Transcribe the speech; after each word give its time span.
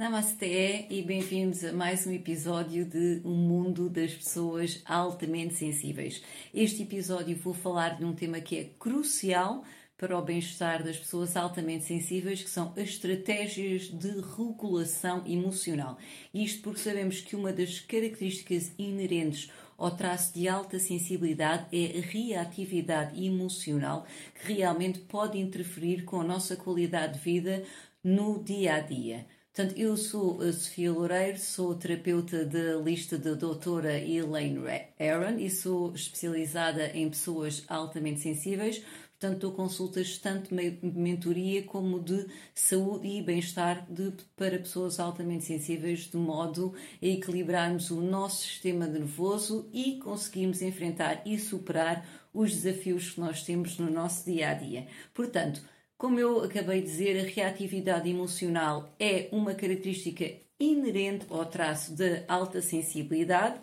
Namasté 0.00 0.86
e 0.88 1.02
bem-vindos 1.02 1.62
a 1.62 1.74
mais 1.74 2.06
um 2.06 2.10
episódio 2.10 2.86
de 2.86 3.20
Um 3.22 3.34
Mundo 3.34 3.90
das 3.90 4.14
Pessoas 4.14 4.80
Altamente 4.86 5.52
Sensíveis. 5.52 6.22
Este 6.54 6.84
episódio 6.84 7.36
vou 7.36 7.52
falar 7.52 7.98
de 7.98 8.06
um 8.06 8.14
tema 8.14 8.40
que 8.40 8.56
é 8.56 8.64
crucial 8.78 9.62
para 9.98 10.18
o 10.18 10.22
bem-estar 10.22 10.82
das 10.82 10.96
pessoas 10.96 11.36
altamente 11.36 11.84
sensíveis, 11.84 12.42
que 12.42 12.48
são 12.48 12.72
as 12.78 12.88
estratégias 12.88 13.90
de 13.90 14.08
regulação 14.38 15.22
emocional. 15.26 15.98
Isto 16.32 16.62
porque 16.62 16.80
sabemos 16.80 17.20
que 17.20 17.36
uma 17.36 17.52
das 17.52 17.80
características 17.80 18.72
inerentes 18.78 19.50
ao 19.76 19.90
traço 19.90 20.32
de 20.32 20.48
alta 20.48 20.78
sensibilidade 20.78 21.66
é 21.76 21.98
a 21.98 22.00
reatividade 22.00 23.22
emocional, 23.22 24.06
que 24.34 24.54
realmente 24.54 25.00
pode 25.00 25.38
interferir 25.38 26.06
com 26.06 26.22
a 26.22 26.24
nossa 26.24 26.56
qualidade 26.56 27.18
de 27.18 27.20
vida 27.20 27.62
no 28.02 28.42
dia 28.42 28.76
a 28.76 28.80
dia. 28.80 29.26
Portanto, 29.52 29.76
eu 29.76 29.96
sou 29.96 30.40
a 30.42 30.52
Sofia 30.52 30.92
Loureiro, 30.92 31.36
sou 31.36 31.74
terapeuta 31.74 32.44
da 32.44 32.76
lista 32.76 33.18
da 33.18 33.34
doutora 33.34 33.98
Elaine 33.98 34.60
Aaron 34.96 35.38
e 35.40 35.50
sou 35.50 35.92
especializada 35.92 36.86
em 36.96 37.10
pessoas 37.10 37.64
altamente 37.66 38.20
sensíveis. 38.20 38.80
Portanto, 39.18 39.40
dou 39.40 39.52
consultas 39.52 40.18
tanto 40.18 40.54
de 40.54 40.78
mentoria 40.82 41.64
como 41.64 41.98
de 41.98 42.26
saúde 42.54 43.08
e 43.08 43.22
bem-estar 43.22 43.86
para 44.36 44.56
pessoas 44.56 45.00
altamente 45.00 45.44
sensíveis, 45.44 46.08
de 46.08 46.16
modo 46.16 46.72
a 47.02 47.06
equilibrarmos 47.06 47.90
o 47.90 48.00
nosso 48.00 48.44
sistema 48.44 48.86
nervoso 48.86 49.68
e 49.72 49.98
conseguirmos 49.98 50.62
enfrentar 50.62 51.22
e 51.26 51.36
superar 51.38 52.08
os 52.32 52.52
desafios 52.52 53.10
que 53.10 53.20
nós 53.20 53.42
temos 53.42 53.76
no 53.78 53.90
nosso 53.90 54.24
dia 54.24 54.50
a 54.50 54.54
dia. 54.54 54.86
Portanto, 55.12 55.60
como 56.00 56.18
eu 56.18 56.42
acabei 56.42 56.80
de 56.80 56.86
dizer, 56.86 57.20
a 57.20 57.28
reatividade 57.30 58.08
emocional 58.08 58.90
é 58.98 59.28
uma 59.30 59.54
característica 59.54 60.24
inerente 60.58 61.26
ao 61.28 61.44
traço 61.44 61.94
de 61.94 62.24
alta 62.26 62.62
sensibilidade 62.62 63.60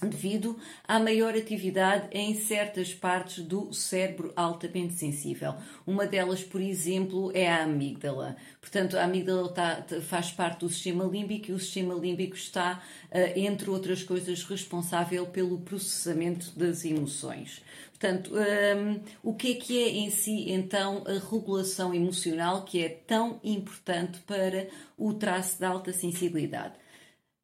devido 0.00 0.58
à 0.86 0.98
maior 0.98 1.34
atividade 1.34 2.08
em 2.12 2.34
certas 2.34 2.92
partes 2.92 3.44
do 3.44 3.72
cérebro 3.72 4.32
altamente 4.36 4.94
sensível. 4.94 5.54
Uma 5.86 6.06
delas, 6.06 6.42
por 6.42 6.60
exemplo, 6.60 7.30
é 7.34 7.48
a 7.48 7.64
amígdala. 7.64 8.36
Portanto, 8.60 8.96
a 8.96 9.04
amígdala 9.04 9.48
está, 9.48 9.84
faz 10.02 10.30
parte 10.30 10.60
do 10.60 10.68
sistema 10.68 11.04
límbico 11.04 11.50
e 11.50 11.54
o 11.54 11.58
sistema 11.58 11.94
límbico 11.94 12.36
está, 12.36 12.82
eh, 13.10 13.40
entre 13.40 13.70
outras 13.70 14.02
coisas, 14.02 14.44
responsável 14.44 15.26
pelo 15.26 15.58
processamento 15.58 16.50
das 16.58 16.84
emoções. 16.84 17.62
Portanto, 17.90 18.34
um, 18.34 18.38
ehm, 18.38 19.00
o 19.22 19.34
que 19.34 19.52
é 19.52 19.54
que 19.54 19.82
é 19.82 19.88
em 19.88 20.10
si 20.10 20.50
então 20.50 21.02
a 21.06 21.12
regulação 21.30 21.94
emocional 21.94 22.64
que 22.64 22.84
é 22.84 22.88
tão 22.90 23.40
importante 23.42 24.20
para 24.20 24.68
o 24.98 25.14
traço 25.14 25.58
de 25.58 25.64
alta 25.64 25.92
sensibilidade? 25.94 26.74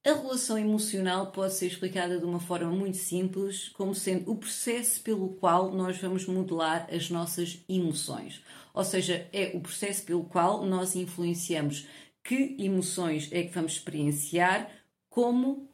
A 0.05 0.15
regulação 0.15 0.59
emocional 0.59 1.31
pode 1.31 1.55
ser 1.55 1.69
explicada 1.69 2.19
de 2.19 2.25
uma 2.25 2.41
forma 2.41 2.73
muito 2.73 2.97
simples, 2.97 3.69
como 3.69 3.95
sendo 3.95 4.33
o 4.33 4.37
processo 4.37 5.01
pelo 5.01 5.35
qual 5.37 5.71
nós 5.71 5.97
vamos 5.99 6.27
modelar 6.27 6.89
as 6.93 7.09
nossas 7.09 7.65
emoções. 7.69 8.43
Ou 8.75 8.83
seja, 8.83 9.29
é 9.33 9.57
o 9.57 9.61
processo 9.61 10.05
pelo 10.05 10.25
qual 10.25 10.67
nós 10.67 10.97
influenciamos 10.97 11.87
que 12.25 12.57
emoções 12.59 13.29
é 13.31 13.45
que 13.45 13.55
vamos 13.55 13.75
experienciar, 13.75 14.73
como, 15.09 15.69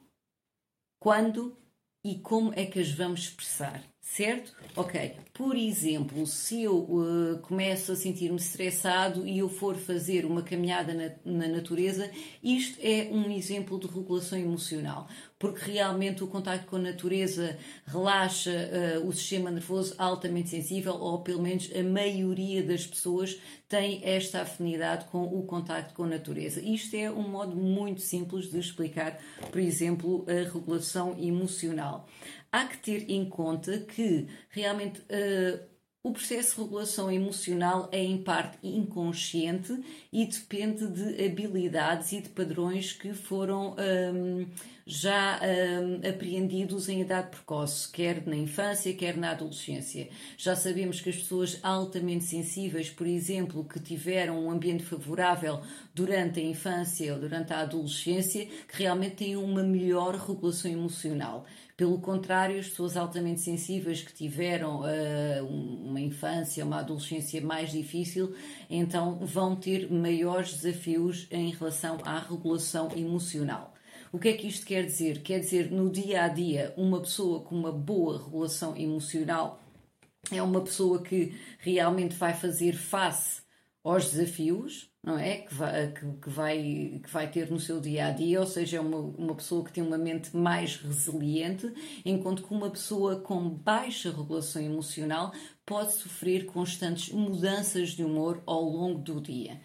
quando 1.00 1.56
e 2.04 2.18
como 2.18 2.52
é 2.52 2.66
que 2.66 2.80
as 2.80 2.90
vamos 2.90 3.20
expressar 3.20 3.82
certo? 4.14 4.52
Ok, 4.74 5.12
por 5.34 5.56
exemplo, 5.56 6.26
se 6.26 6.62
eu 6.62 6.78
uh, 6.78 7.38
começo 7.42 7.92
a 7.92 7.96
sentir-me 7.96 8.36
estressado 8.36 9.26
e 9.26 9.38
eu 9.38 9.48
for 9.48 9.76
fazer 9.76 10.24
uma 10.24 10.42
caminhada 10.42 10.94
na, 10.94 11.10
na, 11.24 11.48
natureza, 11.48 12.10
isto 12.42 12.78
é 12.82 13.08
um 13.12 13.30
exemplo 13.30 13.78
de 13.78 13.86
regulação 13.86 14.38
emocional, 14.38 15.06
porque 15.38 15.72
realmente 15.72 16.24
o 16.24 16.26
contacto 16.26 16.66
com 16.66 16.76
a 16.76 16.80
natureza 16.80 17.56
relaxa 17.86 18.50
uh, 19.00 19.06
o 19.06 19.12
sistema 19.12 19.50
nervoso 19.50 19.94
altamente 19.98 20.48
sensível, 20.48 20.94
ou 20.94 21.20
pelo 21.20 21.42
menos 21.42 21.70
a 21.74 21.82
maioria 21.82 22.62
das 22.62 22.86
pessoas 22.86 23.38
tem 23.68 24.00
esta 24.02 24.40
afinidade 24.40 25.04
com 25.06 25.24
o 25.24 25.42
contacto 25.42 25.92
com 25.92 26.04
a 26.04 26.08
natureza. 26.08 26.60
Isto 26.60 26.96
é 26.96 27.10
um 27.10 27.28
modo 27.28 27.54
muito 27.54 28.00
simples 28.00 28.50
de 28.50 28.58
explicar, 28.58 29.18
por 29.50 29.60
exemplo, 29.60 30.24
a 30.26 30.50
regulação 30.50 31.14
emocional 31.20 32.08
há 32.52 32.66
que 32.66 32.78
ter 32.78 33.10
em 33.10 33.28
conta 33.28 33.78
que 33.80 34.26
realmente 34.50 35.00
uh, 35.00 35.68
o 36.02 36.12
processo 36.12 36.56
de 36.56 36.62
regulação 36.62 37.10
emocional 37.10 37.88
é 37.92 38.02
em 38.02 38.22
parte 38.22 38.58
inconsciente 38.62 39.78
e 40.12 40.24
depende 40.24 40.86
de 40.86 41.24
habilidades 41.24 42.12
e 42.12 42.20
de 42.20 42.28
padrões 42.30 42.92
que 42.92 43.12
foram 43.12 43.74
um, 44.14 44.46
já 44.88 45.38
um, 45.42 46.08
apreendidos 46.08 46.88
em 46.88 47.02
idade 47.02 47.28
precoce, 47.28 47.92
quer 47.92 48.26
na 48.26 48.34
infância, 48.34 48.94
quer 48.94 49.18
na 49.18 49.32
adolescência. 49.32 50.08
Já 50.38 50.56
sabemos 50.56 51.02
que 51.02 51.10
as 51.10 51.16
pessoas 51.16 51.58
altamente 51.62 52.24
sensíveis, 52.24 52.88
por 52.88 53.06
exemplo, 53.06 53.64
que 53.64 53.78
tiveram 53.78 54.46
um 54.46 54.50
ambiente 54.50 54.82
favorável 54.82 55.60
durante 55.94 56.40
a 56.40 56.42
infância 56.42 57.12
ou 57.12 57.20
durante 57.20 57.52
a 57.52 57.60
adolescência, 57.60 58.46
que 58.46 58.78
realmente 58.78 59.16
têm 59.16 59.36
uma 59.36 59.62
melhor 59.62 60.14
regulação 60.14 60.70
emocional. 60.70 61.44
Pelo 61.76 62.00
contrário, 62.00 62.58
as 62.58 62.68
pessoas 62.70 62.96
altamente 62.96 63.42
sensíveis 63.42 64.00
que 64.00 64.14
tiveram 64.14 64.80
uh, 64.80 65.46
uma 65.46 66.00
infância, 66.00 66.64
uma 66.64 66.80
adolescência 66.80 67.42
mais 67.42 67.70
difícil, 67.70 68.34
então 68.70 69.18
vão 69.18 69.54
ter 69.54 69.92
maiores 69.92 70.54
desafios 70.54 71.26
em 71.30 71.50
relação 71.50 71.98
à 72.04 72.18
regulação 72.18 72.88
emocional. 72.96 73.74
O 74.10 74.18
que 74.18 74.28
é 74.28 74.32
que 74.32 74.48
isto 74.48 74.64
quer 74.64 74.86
dizer? 74.86 75.22
Quer 75.22 75.40
dizer, 75.40 75.70
no 75.70 75.90
dia 75.90 76.22
a 76.24 76.28
dia, 76.28 76.72
uma 76.76 77.00
pessoa 77.00 77.42
com 77.42 77.54
uma 77.54 77.72
boa 77.72 78.24
regulação 78.24 78.74
emocional 78.76 79.60
é 80.30 80.42
uma 80.42 80.62
pessoa 80.62 81.02
que 81.02 81.34
realmente 81.58 82.14
vai 82.14 82.32
fazer 82.34 82.74
face 82.74 83.42
aos 83.84 84.10
desafios, 84.10 84.90
não 85.02 85.18
é? 85.18 85.38
Que 85.38 85.54
vai, 85.54 85.92
que, 85.92 86.06
que, 86.22 86.30
vai, 86.30 87.00
que 87.02 87.10
vai 87.10 87.30
ter 87.30 87.50
no 87.50 87.60
seu 87.60 87.80
dia 87.80 88.06
a 88.06 88.10
dia, 88.10 88.40
ou 88.40 88.46
seja, 88.46 88.78
é 88.78 88.80
uma, 88.80 88.98
uma 88.98 89.34
pessoa 89.34 89.64
que 89.64 89.72
tem 89.72 89.82
uma 89.82 89.98
mente 89.98 90.36
mais 90.36 90.76
resiliente, 90.76 91.72
enquanto 92.04 92.42
que 92.42 92.52
uma 92.52 92.70
pessoa 92.70 93.20
com 93.20 93.48
baixa 93.48 94.10
regulação 94.10 94.60
emocional 94.60 95.32
pode 95.64 95.92
sofrer 95.92 96.46
constantes 96.46 97.12
mudanças 97.12 97.90
de 97.90 98.04
humor 98.04 98.42
ao 98.46 98.62
longo 98.62 98.98
do 98.98 99.20
dia. 99.20 99.60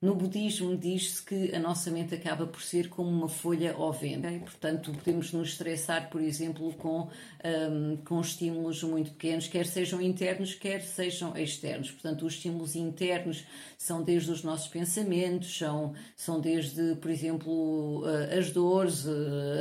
No 0.00 0.14
budismo 0.14 0.76
diz-se 0.76 1.20
que 1.20 1.52
a 1.52 1.58
nossa 1.58 1.90
mente 1.90 2.14
acaba 2.14 2.46
por 2.46 2.62
ser 2.62 2.88
como 2.88 3.10
uma 3.10 3.28
folha 3.28 3.74
ao 3.74 3.92
vento, 3.92 4.28
e, 4.28 4.38
portanto 4.38 4.92
podemos 4.92 5.32
nos 5.32 5.48
estressar, 5.48 6.08
por 6.08 6.20
exemplo, 6.20 6.72
com, 6.74 7.08
um, 7.44 7.96
com 8.04 8.20
estímulos 8.20 8.80
muito 8.84 9.10
pequenos, 9.10 9.48
quer 9.48 9.66
sejam 9.66 10.00
internos, 10.00 10.54
quer 10.54 10.82
sejam 10.82 11.36
externos. 11.36 11.90
Portanto, 11.90 12.24
os 12.24 12.34
estímulos 12.34 12.76
internos 12.76 13.44
são 13.76 14.00
desde 14.00 14.30
os 14.30 14.44
nossos 14.44 14.68
pensamentos, 14.68 15.58
são, 15.58 15.92
são 16.14 16.40
desde, 16.40 16.94
por 16.94 17.10
exemplo, 17.10 18.04
as 18.38 18.52
dores, 18.52 19.04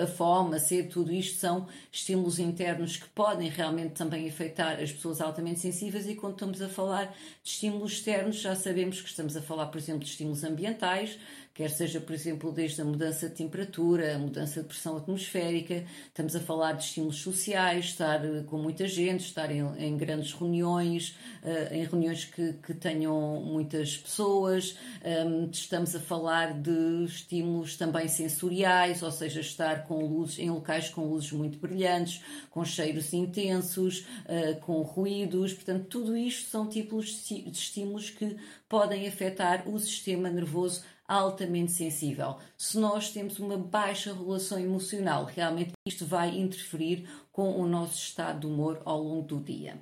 a 0.03 0.05
fome, 0.05 0.55
a 0.55 0.59
sede, 0.59 0.89
tudo 0.89 1.11
isto 1.11 1.39
são 1.39 1.67
estímulos 1.91 2.37
internos 2.37 2.95
que 2.97 3.09
podem 3.09 3.49
realmente 3.49 3.95
também 3.95 4.29
afetar 4.29 4.79
as 4.79 4.91
pessoas 4.91 5.19
altamente 5.19 5.61
sensíveis. 5.61 6.07
E 6.07 6.13
quando 6.13 6.33
estamos 6.33 6.61
a 6.61 6.69
falar 6.69 7.05
de 7.05 7.49
estímulos 7.49 7.93
externos 7.93 8.35
já 8.35 8.55
sabemos 8.55 9.01
que 9.01 9.09
estamos 9.09 9.35
a 9.35 9.41
falar, 9.41 9.65
por 9.65 9.79
exemplo, 9.79 10.03
de 10.03 10.11
estímulos 10.11 10.26
estímulos 10.27 10.43
ambientais, 10.43 11.17
quer 11.57 11.71
seja, 11.71 11.99
por 11.99 12.13
exemplo, 12.13 12.51
desde 12.51 12.83
a 12.83 12.85
mudança 12.85 13.27
de 13.27 13.33
temperatura, 13.33 14.15
a 14.15 14.19
mudança 14.19 14.61
de 14.61 14.67
pressão 14.67 14.95
atmosférica, 14.95 15.83
estamos 16.05 16.35
a 16.35 16.39
falar 16.39 16.73
de 16.73 16.83
estímulos 16.83 17.17
sociais, 17.17 17.85
estar 17.85 18.23
eh, 18.23 18.43
com 18.45 18.59
muita 18.59 18.87
gente, 18.87 19.21
estar 19.21 19.49
em, 19.51 19.63
em 19.79 19.97
grandes 19.97 20.33
reuniões, 20.33 21.17
uh, 21.41 21.73
em 21.73 21.83
reuniões 21.83 22.25
que, 22.25 22.53
que, 22.61 22.75
tenham 22.75 23.41
muitas 23.41 23.97
pessoas, 23.97 24.77
ehm, 25.03 25.49
estamos 25.51 25.95
a 25.95 25.99
falar 25.99 26.53
de 26.53 27.05
estímulos 27.05 27.75
também 27.75 28.07
sensoriais, 28.07 29.01
ou 29.01 29.11
seja, 29.11 29.41
estar 29.41 29.87
com 29.87 30.05
luzes 30.05 30.37
em 30.37 30.51
locais 30.51 30.89
com 30.89 31.05
luzes 31.05 31.31
muito 31.31 31.57
brilhantes, 31.57 32.21
com 32.51 32.63
cheiros 32.63 33.11
intensos, 33.13 34.05
uh, 34.25 34.59
com 34.61 34.83
ruídos, 34.83 35.53
portanto, 35.55 35.87
tudo 35.89 36.15
isto 36.15 36.51
são 36.51 36.69
tipos 36.69 37.25
de 37.27 37.49
estímulos 37.49 38.11
que 38.11 38.37
podem 38.69 39.07
afetar 39.07 39.67
o 39.67 39.79
sistema 39.79 40.29
nervoso 40.29 40.83
altamente 41.07 41.71
sensível. 41.71 42.37
Se 42.57 42.77
nós 42.77 43.11
temos 43.11 43.39
uma 43.39 43.57
baixa 43.57 44.13
regulação 44.13 44.59
emocional, 44.59 45.25
realmente 45.25 45.71
isto 45.85 46.05
vai 46.05 46.37
interferir 46.37 47.07
com 47.31 47.59
o 47.59 47.67
nosso 47.67 47.95
estado 47.95 48.41
de 48.41 48.47
humor 48.47 48.81
ao 48.83 49.01
longo 49.01 49.27
do 49.27 49.39
dia. 49.39 49.77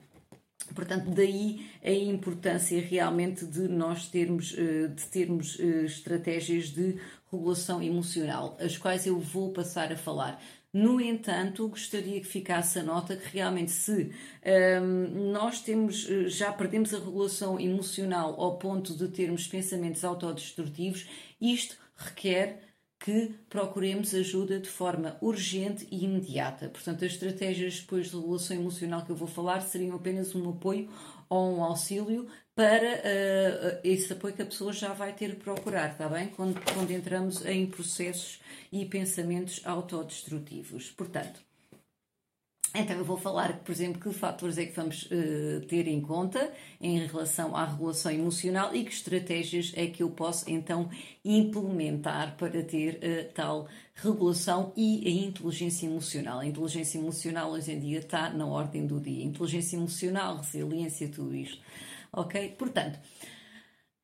Portanto, 0.74 1.10
daí 1.12 1.68
a 1.84 1.92
importância 1.92 2.82
realmente 2.82 3.46
de 3.46 3.68
nós 3.68 4.08
termos, 4.08 4.56
eh, 4.58 4.88
de 4.88 5.06
termos 5.08 5.60
eh, 5.60 5.86
estratégias 5.86 6.70
de 6.70 7.00
regulação 7.32 7.82
emocional, 7.82 8.58
as 8.60 8.78
quais 8.78 9.06
eu 9.06 9.20
vou 9.20 9.52
passar 9.52 9.92
a 9.92 9.98
falar. 9.98 10.42
No 10.76 11.00
entanto, 11.00 11.70
gostaria 11.70 12.20
que 12.20 12.28
ficasse 12.28 12.80
a 12.80 12.84
nota 12.84 13.16
que 13.16 13.30
realmente 13.30 13.72
se 13.72 13.94
um, 13.94 14.10
ehm, 14.44 15.32
nós 15.32 15.62
temos, 15.62 16.06
eh, 16.10 16.28
já 16.28 16.52
perdemos 16.52 16.94
a 16.94 17.00
regulação 17.00 17.58
emocional 17.58 18.36
ao 18.38 18.58
ponto 18.58 18.94
de 18.94 19.08
termos 19.08 19.48
pensamentos 19.48 20.04
autodestrutivos, 20.04 21.08
isto 21.40 21.78
requer 21.96 22.65
que 23.00 23.36
procuremos 23.50 24.14
ajuda 24.14 24.60
de 24.60 24.70
forma 24.70 25.18
urgente 25.22 25.88
e 25.92 26.06
imediata. 26.06 26.70
Portanto, 26.70 27.06
as 27.06 27.12
estratégias 27.12 27.80
depois 27.80 28.10
de 28.10 28.16
regulação 28.16 28.58
emocional 28.58 29.06
que 29.06 29.12
eu 29.12 29.16
vou 29.16 29.28
falar 29.28 29.62
seriam 29.62 29.96
apenas 29.96 30.34
um 30.34 30.50
apoio 30.50 30.90
ou 31.30 31.58
um 31.58 31.64
auxílio 31.64 32.28
para 32.56 32.88
uh, 32.88 33.80
esse 33.84 34.14
apoio 34.14 34.34
que 34.34 34.42
a 34.42 34.46
pessoa 34.46 34.72
já 34.72 34.94
vai 34.94 35.14
ter 35.14 35.36
que 35.36 35.44
procurar, 35.44 35.92
está 35.92 36.08
bem? 36.08 36.28
Quando, 36.30 36.60
quando 36.74 36.92
entramos 36.92 37.46
em 37.46 37.68
processos 37.68 38.40
e 38.72 38.86
pensamentos 38.86 39.62
autodestrutivos. 39.66 40.90
Portanto, 40.92 41.42
então, 42.82 42.98
eu 42.98 43.06
vou 43.06 43.18
falar, 43.18 43.60
por 43.60 43.72
exemplo, 43.72 44.02
que 44.02 44.12
fatores 44.18 44.58
é 44.58 44.66
que 44.66 44.76
vamos 44.76 45.04
uh, 45.04 45.62
ter 45.68 45.88
em 45.88 46.02
conta 46.02 46.52
em 46.82 47.06
relação 47.06 47.56
à 47.56 47.66
regulação 47.66 48.12
emocional 48.12 48.76
e 48.76 48.84
que 48.84 48.92
estratégias 48.92 49.72
é 49.76 49.88
que 49.88 50.04
eu 50.04 50.10
posso 50.10 50.50
então 50.50 50.90
implementar 51.24 52.36
para 52.38 52.64
ter 52.64 52.96
uh, 52.96 53.34
tal 53.34 53.68
regulação 53.94 54.74
e 54.76 55.08
a 55.08 55.10
inteligência 55.10 55.86
emocional. 55.86 56.40
A 56.40 56.46
inteligência 56.46 56.98
emocional 56.98 57.52
hoje 57.52 57.72
em 57.72 57.80
dia 57.80 58.00
está 58.00 58.30
na 58.30 58.46
ordem 58.46 58.86
do 58.86 59.00
dia. 59.00 59.24
Inteligência 59.24 59.78
emocional, 59.78 60.38
resiliência, 60.38 61.08
tudo 61.08 61.36
isto. 61.36 61.62
Ok? 62.12 62.56
Portanto, 62.58 63.00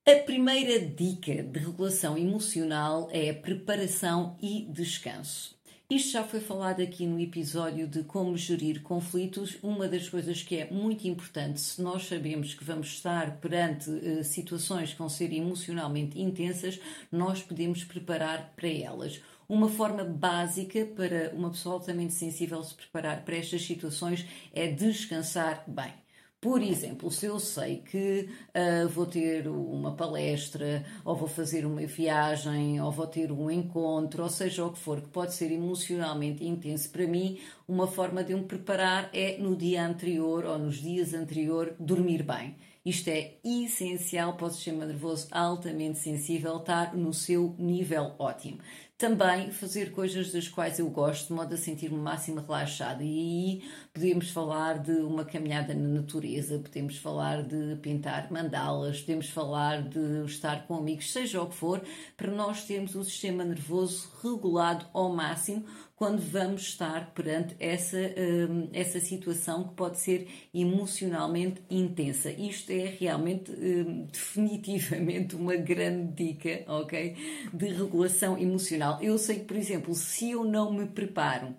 a 0.08 0.16
primeira 0.24 0.80
dica 0.80 1.44
de 1.44 1.60
regulação 1.60 2.18
emocional 2.18 3.08
é 3.12 3.32
preparação 3.34 4.36
e 4.42 4.68
descanso. 4.70 5.61
Isto 5.92 6.12
já 6.12 6.24
foi 6.24 6.40
falado 6.40 6.82
aqui 6.82 7.06
no 7.06 7.20
episódio 7.20 7.86
de 7.86 8.02
como 8.04 8.38
gerir 8.38 8.82
conflitos. 8.82 9.58
Uma 9.62 9.90
das 9.90 10.08
coisas 10.08 10.42
que 10.42 10.56
é 10.56 10.72
muito 10.72 11.06
importante, 11.06 11.60
se 11.60 11.82
nós 11.82 12.06
sabemos 12.06 12.54
que 12.54 12.64
vamos 12.64 12.88
estar 12.88 13.42
perante 13.42 13.90
uh, 13.90 14.24
situações 14.24 14.94
que 14.94 14.98
vão 14.98 15.10
ser 15.10 15.34
emocionalmente 15.34 16.18
intensas, 16.18 16.80
nós 17.12 17.42
podemos 17.42 17.84
preparar 17.84 18.54
para 18.56 18.70
elas. 18.70 19.20
Uma 19.50 19.68
forma 19.68 20.06
básica 20.06 20.86
para 20.86 21.36
uma 21.36 21.50
pessoa 21.50 21.76
altamente 21.76 22.14
sensível 22.14 22.64
se 22.64 22.74
preparar 22.74 23.26
para 23.26 23.36
estas 23.36 23.62
situações 23.62 24.26
é 24.54 24.68
descansar 24.68 25.66
bem. 25.68 26.01
Por 26.42 26.64
exemplo, 26.64 27.12
se 27.12 27.28
eu 27.28 27.40
sei 27.40 27.84
que 27.84 28.28
uh, 28.50 28.90
vou 28.90 29.06
ter 29.06 29.48
uma 29.48 29.96
palestra, 29.96 30.84
ou 31.06 31.16
vou 31.16 31.28
fazer 31.28 31.68
uma 31.68 31.86
viagem, 31.86 32.82
ou 32.82 32.92
vou 32.92 33.06
ter 33.06 33.32
um 33.32 33.52
encontro, 33.52 34.24
ou 34.24 34.30
seja 34.30 34.66
o 34.66 34.72
que 34.72 34.80
for, 34.80 35.02
que 35.02 35.08
pode 35.10 35.36
ser 35.36 35.52
emocionalmente 35.52 36.44
intenso 36.44 36.90
para 36.90 37.06
mim, 37.06 37.40
uma 37.68 37.86
forma 37.86 38.24
de 38.24 38.32
eu 38.32 38.40
me 38.40 38.46
preparar 38.46 39.12
é 39.14 39.38
no 39.38 39.56
dia 39.56 39.86
anterior 39.86 40.46
ou 40.46 40.58
nos 40.58 40.78
dias 40.78 41.14
anterior 41.14 41.76
dormir 41.80 42.24
bem. 42.24 42.56
Isto 42.84 43.10
é 43.10 43.36
essencial 43.44 44.34
para 44.34 44.48
o 44.48 44.50
sistema 44.50 44.86
nervoso 44.86 45.28
altamente 45.30 46.00
sensível 46.00 46.58
estar 46.58 46.96
no 46.96 47.14
seu 47.14 47.56
nível 47.60 48.16
ótimo. 48.18 48.58
Também 48.98 49.52
fazer 49.52 49.92
coisas 49.92 50.32
das 50.32 50.48
quais 50.48 50.80
eu 50.80 50.90
gosto, 50.90 51.28
de 51.28 51.34
modo 51.34 51.54
a 51.54 51.58
sentir-me 51.58 52.00
máximo 52.00 52.42
relaxada. 52.42 53.04
E 53.04 53.08
aí 53.08 53.64
podemos 53.94 54.32
falar 54.32 54.80
de 54.80 54.94
uma 54.94 55.24
caminhada 55.24 55.76
na 55.76 55.88
natureza, 55.88 56.58
podemos 56.58 56.98
falar 56.98 57.44
de 57.44 57.76
pintar 57.84 58.32
mandalas, 58.32 59.00
podemos 59.00 59.30
falar 59.30 59.84
de 59.84 60.26
estar 60.26 60.66
com 60.66 60.76
amigos, 60.76 61.12
seja 61.12 61.40
o 61.40 61.50
que 61.50 61.56
for, 61.56 61.84
para 62.18 62.32
nós 62.32 62.64
termos 62.66 62.96
o 62.96 63.04
sistema 63.04 63.44
nervoso 63.44 64.10
regulado 64.24 64.88
ao 64.92 65.14
máximo 65.14 65.66
quando 66.02 66.20
vamos 66.20 66.64
estar 66.64 67.14
perante 67.14 67.56
essa, 67.60 68.00
hum, 68.00 68.68
essa 68.74 69.00
situação 69.00 69.68
que 69.68 69.76
pode 69.76 70.00
ser 70.00 70.28
emocionalmente 70.52 71.62
intensa. 71.70 72.32
Isto 72.32 72.72
é 72.72 72.86
realmente, 73.00 73.52
hum, 73.52 74.08
definitivamente, 74.12 75.36
uma 75.36 75.56
grande 75.56 76.12
dica, 76.14 76.64
ok? 76.66 77.16
De 77.54 77.68
regulação 77.68 78.36
emocional. 78.36 78.98
Eu 79.00 79.16
sei 79.20 79.42
que, 79.42 79.46
por 79.46 79.56
exemplo, 79.56 79.94
se 79.94 80.32
eu 80.32 80.44
não 80.44 80.74
me 80.74 80.88
preparo, 80.88 81.56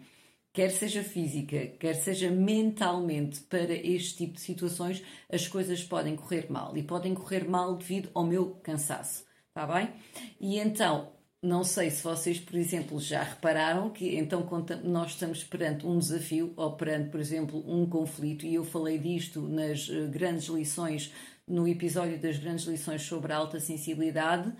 quer 0.53 0.71
seja 0.73 1.05
física, 1.05 1.69
quer 1.79 1.95
seja 1.95 2.29
mentalmente, 2.29 3.43
para 3.43 3.73
este 3.73 4.17
tipo 4.17 4.33
de 4.33 4.41
situações, 4.41 5.05
as 5.31 5.47
coisas 5.47 5.85
podem 5.85 6.17
correr 6.17 6.51
mal. 6.51 6.77
E 6.77 6.83
podem 6.83 7.15
correr 7.15 7.49
mal 7.49 7.77
devido 7.77 8.11
ao 8.13 8.27
meu 8.27 8.57
cansaço, 8.57 9.25
está 9.55 9.65
bem? 9.69 9.89
E 10.41 10.59
então, 10.59 11.13
não 11.43 11.65
sei 11.65 11.91
se 11.91 12.05
vocês, 12.05 12.39
por 12.39 12.55
exemplo, 12.55 13.01
já 13.01 13.21
repararam 13.21 13.91
que 13.91 14.17
então 14.17 14.47
nós 14.85 15.11
estamos 15.11 15.43
perante 15.43 15.85
um 15.85 15.99
desafio 15.99 16.53
ou 16.55 16.73
perante, 16.77 17.11
por 17.11 17.19
exemplo, 17.19 17.65
um 17.67 17.85
conflito, 17.85 18.47
e 18.47 18.55
eu 18.55 18.65
falei 18.65 18.97
disto 18.97 19.43
nas 19.43 19.89
eh, 19.91 20.07
grandes 20.07 20.47
lições 20.47 21.13
no 21.47 21.67
episódio 21.67 22.19
das 22.19 22.39
grandes 22.39 22.67
lições 22.67 23.03
sobre 23.03 23.33
a 23.33 23.37
alta 23.37 23.59
sensibilidade, 23.59 24.53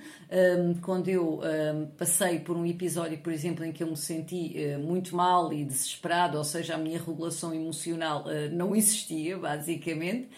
um, 0.59 0.75
quando 0.75 1.09
eu 1.09 1.41
um, 1.41 1.87
passei 1.97 2.41
por 2.41 2.57
um 2.57 2.67
episódio, 2.67 3.19
por 3.19 3.33
exemplo, 3.33 3.65
em 3.65 3.71
que 3.71 3.85
eu 3.85 3.87
me 3.87 3.97
senti 3.97 4.57
uh, 4.57 4.81
muito 4.81 5.15
mal 5.15 5.53
e 5.53 5.65
desesperado, 5.65 6.37
ou 6.37 6.45
seja, 6.45 6.75
a 6.75 6.79
minha 6.79 6.99
regulação 6.99 7.55
emocional 7.55 8.25
uh, 8.25 8.53
não 8.53 8.75
existia, 8.75 9.39
basicamente, 9.39 10.29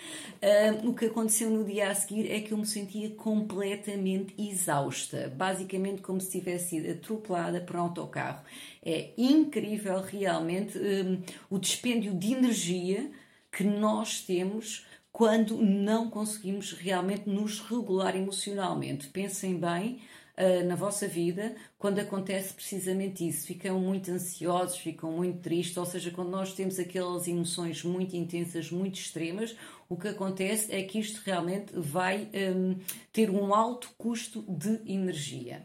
uh, 0.42 0.86
o 0.86 0.94
que 0.94 1.06
aconteceu 1.06 1.48
no 1.48 1.64
dia 1.64 1.90
a 1.90 1.94
seguir 1.94 2.30
é 2.30 2.40
que 2.40 2.52
eu 2.52 2.58
me 2.58 2.66
sentia 2.66 3.08
completamente 3.10 4.34
exausta, 4.36 5.32
basicamente 5.34 6.02
como 6.02 6.20
se 6.20 6.30
tivesse 6.30 6.70
sido 6.70 6.90
atropelada 6.90 7.60
por 7.62 7.76
um 7.76 7.80
autocarro. 7.80 8.44
É 8.84 9.12
incrível 9.16 9.98
realmente 10.02 10.78
um, 10.78 11.22
o 11.48 11.58
dispêndio 11.58 12.14
de 12.14 12.34
energia 12.34 13.10
que 13.50 13.64
nós 13.64 14.20
temos 14.20 14.84
quando 15.14 15.56
não 15.58 16.10
conseguimos 16.10 16.72
realmente 16.72 17.30
nos 17.30 17.60
regular 17.60 18.16
emocionalmente. 18.16 19.06
Pensem 19.06 19.56
bem 19.56 20.00
uh, 20.36 20.66
na 20.66 20.74
vossa 20.74 21.06
vida 21.06 21.54
quando 21.78 22.00
acontece 22.00 22.52
precisamente 22.52 23.24
isso. 23.24 23.46
Ficam 23.46 23.78
muito 23.78 24.10
ansiosos, 24.10 24.76
ficam 24.76 25.12
muito 25.12 25.38
tristes, 25.38 25.76
ou 25.76 25.86
seja, 25.86 26.10
quando 26.10 26.30
nós 26.30 26.52
temos 26.52 26.80
aquelas 26.80 27.28
emoções 27.28 27.84
muito 27.84 28.16
intensas, 28.16 28.72
muito 28.72 28.98
extremas, 28.98 29.54
o 29.88 29.96
que 29.96 30.08
acontece 30.08 30.74
é 30.74 30.82
que 30.82 30.98
isto 30.98 31.22
realmente 31.24 31.72
vai 31.76 32.28
um, 32.52 32.76
ter 33.12 33.30
um 33.30 33.54
alto 33.54 33.90
custo 33.96 34.42
de 34.48 34.80
energia. 34.84 35.64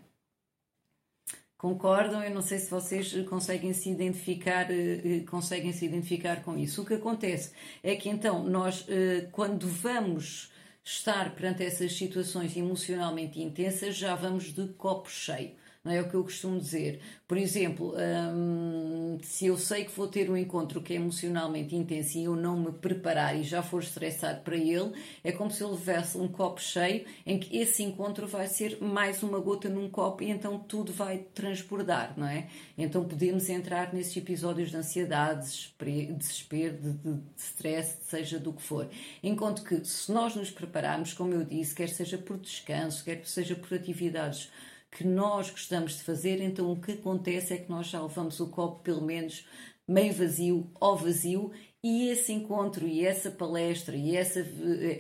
Concordam? 1.60 2.24
Eu 2.24 2.34
não 2.34 2.42
sei 2.42 2.58
se 2.58 2.72
vocês 2.72 3.14
conseguem 3.28 3.74
se 3.74 3.90
identificar, 3.90 4.72
eh, 4.72 5.02
eh, 5.04 5.20
conseguem 5.30 5.74
se 5.74 5.86
identificar 5.86 6.42
com 6.42 6.58
isso. 6.58 6.82
O 6.82 6.86
que 6.86 6.94
acontece 6.94 7.52
é 7.84 7.98
que 7.98 8.08
então 8.08 8.46
nós, 8.46 8.86
eh, 8.88 9.28
quando 9.34 9.68
vamos 9.68 10.54
estar 10.82 11.36
perante 11.36 11.62
essas 11.62 11.92
situações 11.98 12.56
emocionalmente 12.56 13.42
intensas, 13.42 13.98
já 13.98 14.16
vamos 14.16 14.54
de 14.54 14.70
copo 14.70 15.10
cheio. 15.10 15.52
Não 15.84 15.92
é 15.92 16.00
o 16.02 16.10
que 16.10 16.16
eu 16.16 16.24
costumo 16.24 16.58
dizer. 16.60 17.02
Por 17.28 17.38
exemplo, 17.38 17.94
hum, 18.34 18.99
se 19.24 19.48
eu 19.48 19.58
sei 19.58 19.86
que 19.86 19.92
vou 19.92 20.08
ter 20.08 20.30
um 20.30 20.38
encontro 20.38 20.82
que 20.82 20.94
é 20.94 20.96
emocionalmente 20.98 21.76
intenso 21.76 22.18
e 22.18 22.26
eu 22.26 22.36
não 22.36 22.60
me 22.60 22.72
preparar 22.72 23.38
e 23.38 23.44
já 23.44 23.64
for 23.64 23.82
estressado 23.82 24.42
para 24.42 24.56
ele, 24.56 24.92
é 25.24 25.32
como 25.32 25.50
se 25.50 25.62
eu 25.62 25.72
levasse 25.72 26.18
um 26.18 26.28
copo 26.28 26.62
cheio 26.62 27.06
em 27.26 27.40
que 27.40 27.58
esse 27.58 27.84
encontro 27.84 28.28
vai 28.28 28.48
ser 28.48 28.82
mais 28.82 29.24
uma 29.24 29.40
gota 29.40 29.70
num 29.70 29.90
copo 29.90 30.24
e 30.24 30.30
então 30.30 30.60
tudo 30.60 30.92
vai 30.92 31.20
transbordar, 31.34 32.14
não 32.18 32.28
é? 32.28 32.48
Então 32.78 33.06
podemos 33.06 33.50
entrar 33.50 33.94
nesses 33.94 34.16
episódios 34.18 34.70
de 34.70 34.78
ansiedade, 34.78 35.74
desespero, 36.18 36.78
de, 36.78 36.92
de, 36.92 37.14
de 37.14 37.22
stress, 37.38 37.98
seja 38.04 38.40
do 38.40 38.54
que 38.54 38.62
for. 38.62 38.90
Enquanto 39.24 39.64
que 39.64 39.84
se 39.86 40.12
nós 40.12 40.36
nos 40.36 40.52
prepararmos, 40.52 41.14
como 41.14 41.34
eu 41.34 41.44
disse, 41.44 41.74
quer 41.74 41.90
seja 41.90 42.18
por 42.18 42.38
descanso, 42.38 43.04
quer 43.04 43.26
seja 43.26 43.56
por 43.56 43.74
atividades 43.74 44.50
que 44.92 45.04
nós 45.04 45.50
gostamos 45.50 45.98
de 45.98 46.04
fazer, 46.04 46.42
então 46.42 46.72
o 46.72 46.82
que 46.82 46.94
acontece 46.94 47.54
é 47.54 47.58
que 47.58 47.70
nós 47.70 47.88
já 47.88 48.02
levamos 48.02 48.40
o 48.40 48.50
copo 48.50 48.82
pelo 48.84 49.02
menos 49.02 49.46
meio 49.88 50.14
vazio 50.14 50.72
ou 50.80 50.96
vazio 50.96 51.52
e 51.82 52.10
esse 52.10 52.34
encontro 52.34 52.86
e 52.86 53.06
essa 53.06 53.32
palestra 53.32 53.96
e 53.96 54.16
essa, 54.16 54.46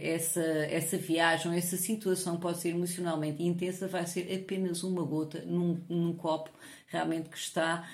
essa, 0.01 0.41
essa 0.41 0.97
viagem, 0.97 1.55
essa 1.57 1.75
situação 1.75 2.39
pode 2.39 2.59
ser 2.59 2.69
emocionalmente 2.69 3.43
intensa, 3.43 3.87
vai 3.87 4.07
ser 4.07 4.33
apenas 4.33 4.83
uma 4.83 5.03
gota 5.03 5.43
num, 5.45 5.83
num 5.89 6.13
copo 6.15 6.49
realmente 6.87 7.29
que 7.29 7.37
está 7.37 7.87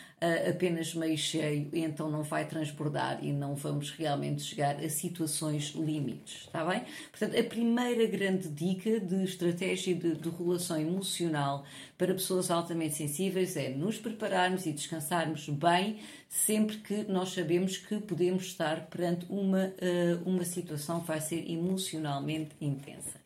apenas 0.50 0.94
meio 0.94 1.18
cheio, 1.18 1.70
então 1.74 2.10
não 2.10 2.24
vai 2.24 2.48
transbordar 2.48 3.20
e 3.24 3.32
não 3.32 3.56
vamos 3.56 3.92
realmente 3.92 4.42
chegar 4.42 4.76
a 4.78 4.90
situações 4.90 5.74
limites, 5.76 6.46
está 6.46 6.66
bem? 6.66 6.84
Portanto, 7.12 7.40
a 7.40 7.44
primeira 7.44 8.06
grande 8.06 8.48
dica 8.50 9.00
de 9.00 9.24
estratégia 9.24 9.96
de, 9.96 10.16
de 10.16 10.30
relação 10.30 10.80
emocional 10.80 11.66
para 11.98 12.14
pessoas 12.14 12.52
altamente 12.52 12.96
sensíveis 12.96 13.56
é 13.56 13.70
nos 13.70 13.98
prepararmos 13.98 14.66
e 14.66 14.72
descansarmos 14.72 15.48
bem 15.50 16.00
sempre 16.30 16.78
que 16.78 17.04
nós 17.04 17.30
sabemos 17.30 17.78
que 17.78 18.00
podemos 18.00 18.46
estar 18.46 18.88
perante 18.88 19.26
uma, 19.30 19.68
uh, 19.68 20.30
uma 20.30 20.44
situação 20.44 21.00
que 21.02 21.08
vai 21.08 21.22
ser 21.22 21.50
emocionalmente 21.50 22.52
intensa. 22.60 23.25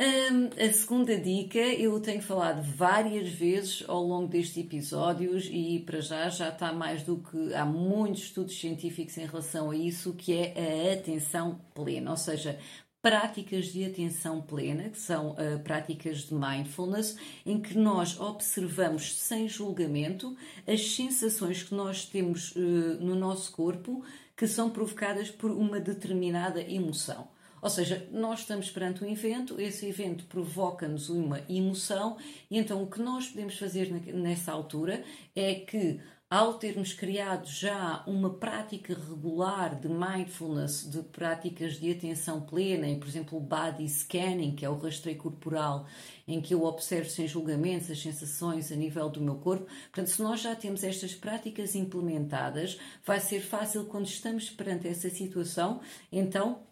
Um, 0.00 0.46
a 0.58 0.72
segunda 0.72 1.14
dica 1.20 1.58
eu 1.58 2.00
tenho 2.00 2.22
falado 2.22 2.62
várias 2.62 3.28
vezes 3.28 3.84
ao 3.86 4.02
longo 4.02 4.28
destes 4.28 4.56
episódios 4.56 5.46
e 5.52 5.78
para 5.80 6.00
já 6.00 6.26
já 6.30 6.48
está 6.48 6.72
mais 6.72 7.02
do 7.02 7.18
que 7.18 7.52
há 7.52 7.66
muitos 7.66 8.22
estudos 8.22 8.58
científicos 8.58 9.18
em 9.18 9.26
relação 9.26 9.70
a 9.70 9.76
isso, 9.76 10.14
que 10.14 10.32
é 10.32 10.90
a 10.90 10.94
atenção 10.94 11.60
plena, 11.74 12.12
ou 12.12 12.16
seja, 12.16 12.58
práticas 13.02 13.66
de 13.66 13.84
atenção 13.84 14.40
plena, 14.40 14.88
que 14.88 14.98
são 14.98 15.32
uh, 15.32 15.58
práticas 15.62 16.20
de 16.20 16.34
mindfulness, 16.34 17.18
em 17.44 17.60
que 17.60 17.76
nós 17.76 18.18
observamos 18.18 19.18
sem 19.18 19.46
julgamento 19.48 20.34
as 20.66 20.94
sensações 20.94 21.62
que 21.62 21.74
nós 21.74 22.06
temos 22.06 22.56
uh, 22.56 22.60
no 23.00 23.14
nosso 23.14 23.52
corpo 23.52 24.02
que 24.34 24.46
são 24.46 24.70
provocadas 24.70 25.30
por 25.30 25.50
uma 25.50 25.78
determinada 25.78 26.62
emoção. 26.62 27.28
Ou 27.62 27.68
seja, 27.70 28.08
nós 28.10 28.40
estamos 28.40 28.70
perante 28.70 29.04
um 29.04 29.10
evento, 29.10 29.60
esse 29.60 29.86
evento 29.86 30.24
provoca-nos 30.24 31.08
uma 31.08 31.40
emoção, 31.48 32.16
e 32.50 32.58
então 32.58 32.82
o 32.82 32.86
que 32.86 33.00
nós 33.00 33.28
podemos 33.28 33.58
fazer 33.58 33.90
nessa 34.14 34.52
altura 34.52 35.04
é 35.34 35.54
que, 35.54 36.00
ao 36.28 36.54
termos 36.54 36.92
criado 36.92 37.46
já 37.48 38.04
uma 38.06 38.30
prática 38.34 38.94
regular 38.94 39.78
de 39.78 39.88
mindfulness, 39.88 40.88
de 40.88 41.02
práticas 41.02 41.74
de 41.74 41.90
atenção 41.90 42.40
plena, 42.40 42.86
em, 42.86 43.00
por 43.00 43.08
exemplo, 43.08 43.36
o 43.36 43.40
body 43.40 43.88
scanning, 43.88 44.54
que 44.54 44.64
é 44.64 44.70
o 44.70 44.78
rastreio 44.78 45.18
corporal, 45.18 45.86
em 46.28 46.40
que 46.40 46.54
eu 46.54 46.62
observo 46.62 47.10
sem 47.10 47.26
julgamentos 47.26 47.90
as 47.90 48.00
sensações 48.00 48.70
a 48.70 48.76
nível 48.76 49.08
do 49.10 49.20
meu 49.20 49.34
corpo. 49.36 49.66
Portanto, 49.66 50.06
se 50.06 50.22
nós 50.22 50.40
já 50.40 50.54
temos 50.54 50.84
estas 50.84 51.14
práticas 51.14 51.74
implementadas, 51.74 52.78
vai 53.04 53.18
ser 53.18 53.40
fácil 53.40 53.86
quando 53.86 54.06
estamos 54.06 54.48
perante 54.48 54.86
essa 54.86 55.10
situação, 55.10 55.80
então 56.12 56.69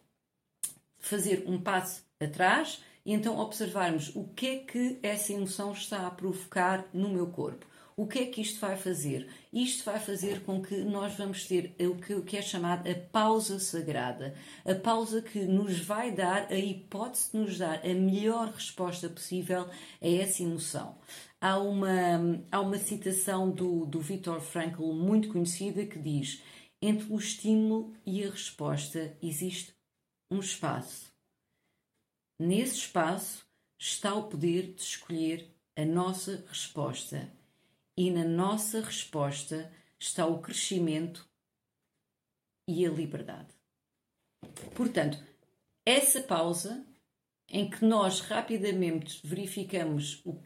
fazer 0.99 1.45
um 1.47 1.61
passo 1.61 2.03
atrás 2.21 2.81
e 3.05 3.13
então 3.13 3.39
observarmos 3.39 4.15
o 4.15 4.25
que 4.25 4.47
é 4.47 4.57
que 4.59 4.99
essa 5.03 5.33
emoção 5.33 5.73
está 5.73 6.07
a 6.07 6.11
provocar 6.11 6.87
no 6.93 7.09
meu 7.09 7.29
corpo. 7.29 7.67
O 7.99 8.07
que 8.07 8.21
é 8.21 8.27
que 8.27 8.41
isto 8.41 8.61
vai 8.61 8.77
fazer? 8.77 9.29
Isto 9.53 9.85
vai 9.85 9.99
fazer 9.99 10.45
com 10.45 10.63
que 10.63 10.77
nós 10.77 11.15
vamos 11.15 11.49
ter 11.49 11.75
o 11.81 12.23
que 12.23 12.37
é 12.37 12.43
chamado 12.43 12.89
a 12.89 12.95
pausa 12.95 13.59
sagrada. 13.59 14.37
A 14.65 14.73
pausa 14.73 15.21
que 15.21 15.41
nos 15.41 15.81
vai 15.81 16.13
dar 16.13 16.47
a 16.49 16.55
hipótese 16.55 17.33
de 17.33 17.39
nos 17.39 17.59
dar 17.59 17.85
a 17.85 17.95
melhor 17.95 18.53
resposta 18.53 19.09
possível 19.09 19.63
a 20.01 20.07
essa 20.07 20.45
emoção. 20.45 20.97
Há 21.41 21.59
uma, 21.59 22.41
há 22.53 22.61
uma 22.61 22.79
citação 22.79 23.51
do, 23.51 23.85
do 23.85 24.01
Viktor 24.01 24.41
Frankl 24.41 24.93
muito 24.93 25.31
conhecida 25.31 25.85
que 25.85 25.99
diz: 25.99 26.41
Entre 26.81 27.13
o 27.13 27.19
estímulo 27.19 27.95
e 28.07 28.23
a 28.23 28.31
resposta 28.31 29.17
existe 29.21 29.78
um 30.31 30.41
espaço. 30.41 31.13
Nesse 32.39 32.77
espaço 32.77 33.47
está 33.79 34.15
o 34.15 34.29
poder 34.29 34.75
de 34.75 34.83
escolher 34.83 35.49
a 35.77 35.85
nossa 35.85 36.45
resposta. 36.49 37.33
E 37.97 38.11
na 38.11 38.25
nossa 38.25 38.81
resposta 38.81 39.73
está 39.99 40.27
o 40.27 40.41
crescimento 40.41 41.29
e 42.69 42.87
a 42.87 42.91
liberdade. 42.91 43.55
Portanto, 44.75 45.23
essa 45.85 46.21
pausa 46.21 46.85
em 47.49 47.69
que 47.69 47.85
nós 47.85 48.21
rapidamente 48.21 49.21
verificamos 49.27 50.21
o 50.25 50.39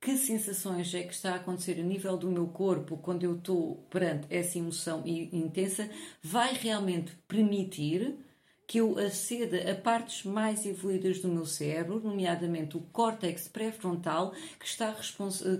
que 0.00 0.16
sensações 0.16 0.94
é 0.94 1.02
que 1.02 1.12
está 1.12 1.32
a 1.32 1.36
acontecer 1.36 1.80
a 1.80 1.82
nível 1.82 2.16
do 2.16 2.30
meu 2.30 2.46
corpo 2.46 2.96
quando 2.98 3.24
eu 3.24 3.36
estou 3.36 3.76
perante 3.90 4.26
essa 4.30 4.58
emoção 4.58 5.02
intensa, 5.06 5.90
vai 6.22 6.52
realmente 6.54 7.12
permitir 7.26 8.16
que 8.66 8.78
eu 8.78 8.98
aceda 8.98 9.70
a 9.70 9.74
partes 9.76 10.24
mais 10.24 10.66
evoluídas 10.66 11.20
do 11.20 11.28
meu 11.28 11.46
cérebro, 11.46 12.00
nomeadamente 12.00 12.76
o 12.76 12.80
córtex 12.80 13.46
pré-frontal, 13.46 14.32
que, 14.58 14.66
está 14.66 14.94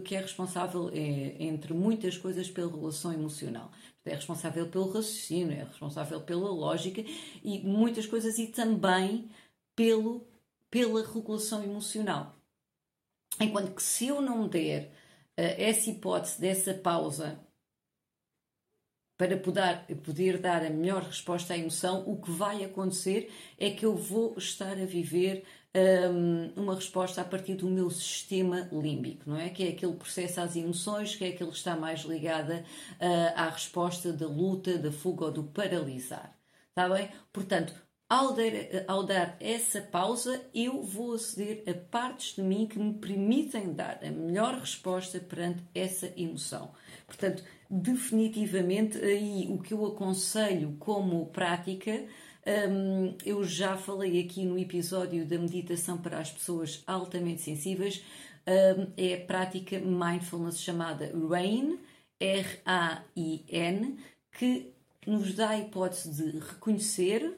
que 0.05 0.17
é 0.17 0.21
responsável, 0.21 0.91
é, 0.93 1.37
entre 1.39 1.73
muitas 1.73 2.19
coisas, 2.19 2.51
pela 2.51 2.71
relação 2.71 3.13
emocional. 3.13 3.71
É 4.05 4.15
responsável 4.15 4.69
pelo 4.69 4.87
raciocínio, 4.87 5.53
é 5.53 5.65
responsável 5.65 6.21
pela 6.21 6.49
lógica 6.51 7.05
e 7.45 7.61
muitas 7.61 8.07
coisas, 8.07 8.39
e 8.39 8.49
também 8.49 9.31
pelo, 9.77 10.27
pela 10.71 11.07
regulação 11.07 11.63
emocional. 11.63 12.35
Enquanto 13.41 13.75
que 13.75 13.83
se 13.83 14.09
eu 14.09 14.21
não 14.21 14.49
der 14.49 14.87
uh, 15.39 15.55
essa 15.59 15.91
hipótese 15.91 16.41
dessa 16.41 16.75
pausa 16.75 17.39
para 19.17 19.37
poder, 19.37 19.85
poder 20.05 20.39
dar 20.39 20.65
a 20.65 20.71
melhor 20.71 21.03
resposta 21.03 21.55
à 21.55 21.59
emoção, 21.59 22.05
o 22.07 22.21
que 22.21 22.31
vai 22.31 22.65
acontecer 22.65 23.33
é 23.59 23.71
que 23.71 23.87
eu 23.87 23.97
vou 23.97 24.35
estar 24.37 24.73
a 24.73 24.85
viver 24.85 25.45
um, 25.77 26.63
uma 26.63 26.75
resposta 26.75 27.21
a 27.21 27.25
partir 27.25 27.55
do 27.55 27.69
meu 27.69 27.91
sistema 27.91 28.69
límbico, 28.73 29.29
não 29.29 29.39
é? 29.39 29.51
Que 29.51 29.65
é 29.65 29.69
aquele 29.71 29.95
processo 29.95 30.41
às 30.41 30.57
emoções, 30.57 31.15
que 31.15 31.25
é 31.25 31.29
aquele 31.29 31.51
que 31.51 31.57
está 31.57 31.77
mais 31.77 32.01
ligada 32.01 32.65
uh, 33.01 33.33
à 33.35 33.49
resposta 33.49 34.13
da 34.13 34.27
luta, 34.27 34.79
da 34.79 34.91
fuga 34.91 35.27
ou 35.27 35.33
do 35.33 35.45
paralisar. 35.45 36.37
Está 36.71 36.89
bem? 36.89 37.11
Portanto, 37.33 37.75
ao 38.09 38.35
dar, 38.35 38.53
ao 38.87 39.03
dar, 39.03 39.37
essa 39.41 39.81
pausa, 39.81 40.41
eu 40.55 40.83
vou 40.83 41.15
aceder 41.15 41.65
a 41.69 41.75
partes 41.75 42.37
de 42.37 42.43
mim 42.43 42.67
que 42.67 42.79
me 42.79 42.95
permitem 42.95 43.73
dar 43.73 43.99
a 44.03 44.11
melhor 44.11 44.61
resposta 44.61 45.19
perante 45.19 45.63
essa 45.75 46.13
emoção. 46.17 46.73
Portanto, 47.07 47.43
definitivamente 47.71 48.99
aí 48.99 49.47
o 49.51 49.59
que 49.59 49.75
eu 49.75 49.85
aconselho 49.87 50.77
como 50.79 51.27
prática. 51.27 52.07
Um, 52.47 53.17
eu 53.25 53.43
já 53.43 53.77
falei 53.77 54.21
aqui 54.21 54.45
no 54.45 54.59
episódio 54.59 55.27
da 55.27 55.37
meditação 55.37 55.99
para 55.99 56.19
as 56.19 56.31
pessoas 56.31 56.83
altamente 56.87 57.43
sensíveis, 57.43 58.05
um, 58.47 58.93
é 58.97 59.15
a 59.15 59.27
prática 59.27 59.81
mindfulness 59.81 60.61
chamada 60.61 61.11
RAIN, 61.29 61.81
R-A-I-N, 62.21 63.99
que 64.31 64.73
nos 65.05 65.35
dá 65.35 65.51
a 65.51 65.59
hipótese 65.59 66.11
de 66.11 66.39
reconhecer 66.39 67.37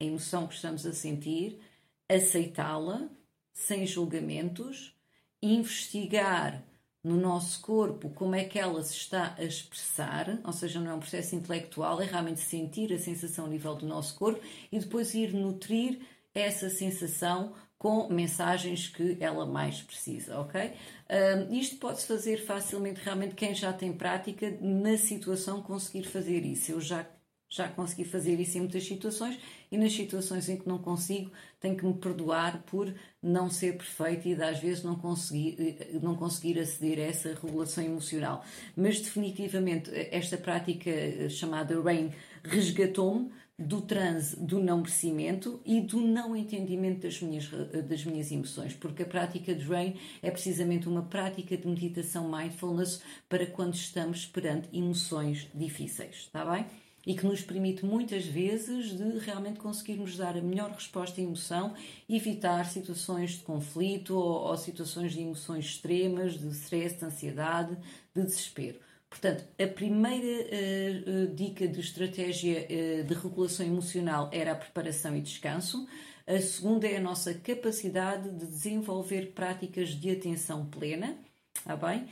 a 0.00 0.04
emoção 0.04 0.46
que 0.46 0.54
estamos 0.54 0.86
a 0.86 0.92
sentir, 0.92 1.60
aceitá-la 2.08 3.10
sem 3.52 3.86
julgamentos, 3.86 4.94
investigar 5.42 6.64
no 7.02 7.16
nosso 7.16 7.60
corpo 7.60 8.10
como 8.10 8.34
é 8.34 8.44
que 8.44 8.58
ela 8.58 8.82
se 8.82 8.94
está 8.94 9.34
a 9.38 9.44
expressar, 9.44 10.38
ou 10.44 10.52
seja, 10.52 10.80
não 10.80 10.90
é 10.90 10.94
um 10.94 11.00
processo 11.00 11.34
intelectual, 11.34 12.00
é 12.00 12.04
realmente 12.04 12.40
sentir 12.40 12.92
a 12.92 12.98
sensação 12.98 13.46
a 13.46 13.48
nível 13.48 13.74
do 13.74 13.86
nosso 13.86 14.16
corpo 14.16 14.40
e 14.70 14.78
depois 14.78 15.14
ir 15.14 15.32
nutrir 15.32 16.00
essa 16.34 16.68
sensação 16.68 17.54
com 17.78 18.08
mensagens 18.08 18.88
que 18.88 19.16
ela 19.20 19.46
mais 19.46 19.80
precisa, 19.80 20.40
ok? 20.40 20.72
Um, 21.08 21.54
isto 21.54 21.76
pode-se 21.76 22.06
fazer 22.06 22.38
facilmente, 22.44 23.00
realmente, 23.00 23.36
quem 23.36 23.54
já 23.54 23.72
tem 23.72 23.92
prática 23.92 24.50
na 24.60 24.96
situação 24.98 25.62
conseguir 25.62 26.02
fazer 26.02 26.44
isso. 26.44 26.72
Eu 26.72 26.80
já 26.80 27.06
já 27.48 27.68
consegui 27.68 28.04
fazer 28.04 28.38
isso 28.38 28.58
em 28.58 28.60
muitas 28.60 28.84
situações 28.84 29.38
e 29.70 29.78
nas 29.78 29.92
situações 29.92 30.48
em 30.48 30.56
que 30.56 30.68
não 30.68 30.78
consigo, 30.78 31.30
tenho 31.60 31.76
que 31.76 31.84
me 31.84 31.94
perdoar 31.94 32.62
por 32.64 32.92
não 33.22 33.50
ser 33.50 33.76
perfeito 33.76 34.28
e 34.28 34.42
às 34.42 34.58
vezes 34.58 34.82
não 34.82 34.96
conseguir, 34.96 35.56
eh, 35.58 35.98
não 36.02 36.14
conseguir 36.14 36.58
aceder 36.58 36.98
a 36.98 37.08
essa 37.08 37.28
regulação 37.34 37.82
emocional. 37.82 38.44
Mas 38.76 39.00
definitivamente 39.00 39.90
esta 40.10 40.36
prática 40.36 40.90
eh, 40.90 41.28
chamada 41.28 41.80
RAIN 41.80 42.12
resgatou-me 42.44 43.30
do 43.58 43.80
transe 43.80 44.38
do 44.38 44.60
não 44.60 44.78
merecimento 44.78 45.60
e 45.66 45.80
do 45.80 46.00
não 46.00 46.36
entendimento 46.36 47.00
das 47.00 47.20
minhas, 47.20 47.50
eh, 47.72 47.82
das 47.82 48.04
minhas 48.04 48.30
emoções, 48.30 48.74
porque 48.74 49.02
a 49.02 49.06
prática 49.06 49.54
de 49.54 49.64
RAIN 49.64 49.96
é 50.22 50.30
precisamente 50.30 50.86
uma 50.88 51.02
prática 51.02 51.56
de 51.56 51.66
meditação 51.66 52.30
mindfulness 52.30 53.02
para 53.28 53.46
quando 53.46 53.74
estamos 53.74 54.26
perante 54.26 54.68
emoções 54.72 55.48
difíceis, 55.54 56.16
está 56.16 56.44
bem? 56.44 56.66
E 57.06 57.14
que 57.14 57.24
nos 57.24 57.40
permite 57.40 57.84
muitas 57.84 58.24
vezes 58.24 58.96
de 58.96 59.18
realmente 59.18 59.58
conseguirmos 59.58 60.16
dar 60.16 60.36
a 60.36 60.42
melhor 60.42 60.70
resposta 60.70 61.20
à 61.20 61.24
emoção, 61.24 61.74
evitar 62.08 62.66
situações 62.66 63.32
de 63.32 63.42
conflito 63.42 64.14
ou, 64.14 64.48
ou 64.48 64.56
situações 64.56 65.12
de 65.12 65.20
emoções 65.20 65.64
extremas, 65.64 66.38
de 66.38 66.48
stress, 66.48 66.98
de 66.98 67.04
ansiedade, 67.04 67.76
de 68.14 68.22
desespero. 68.22 68.78
Portanto, 69.08 69.44
a 69.58 69.66
primeira 69.66 70.26
uh, 70.26 71.34
dica 71.34 71.66
de 71.66 71.80
estratégia 71.80 72.66
uh, 72.66 73.04
de 73.04 73.14
regulação 73.14 73.64
emocional 73.64 74.28
era 74.32 74.52
a 74.52 74.54
preparação 74.54 75.16
e 75.16 75.20
descanso. 75.20 75.88
A 76.26 76.38
segunda 76.42 76.86
é 76.86 76.98
a 76.98 77.00
nossa 77.00 77.32
capacidade 77.32 78.28
de 78.30 78.44
desenvolver 78.44 79.32
práticas 79.32 79.90
de 79.90 80.10
atenção 80.10 80.66
plena. 80.66 81.16
Está 81.54 81.74
bem? 81.74 82.06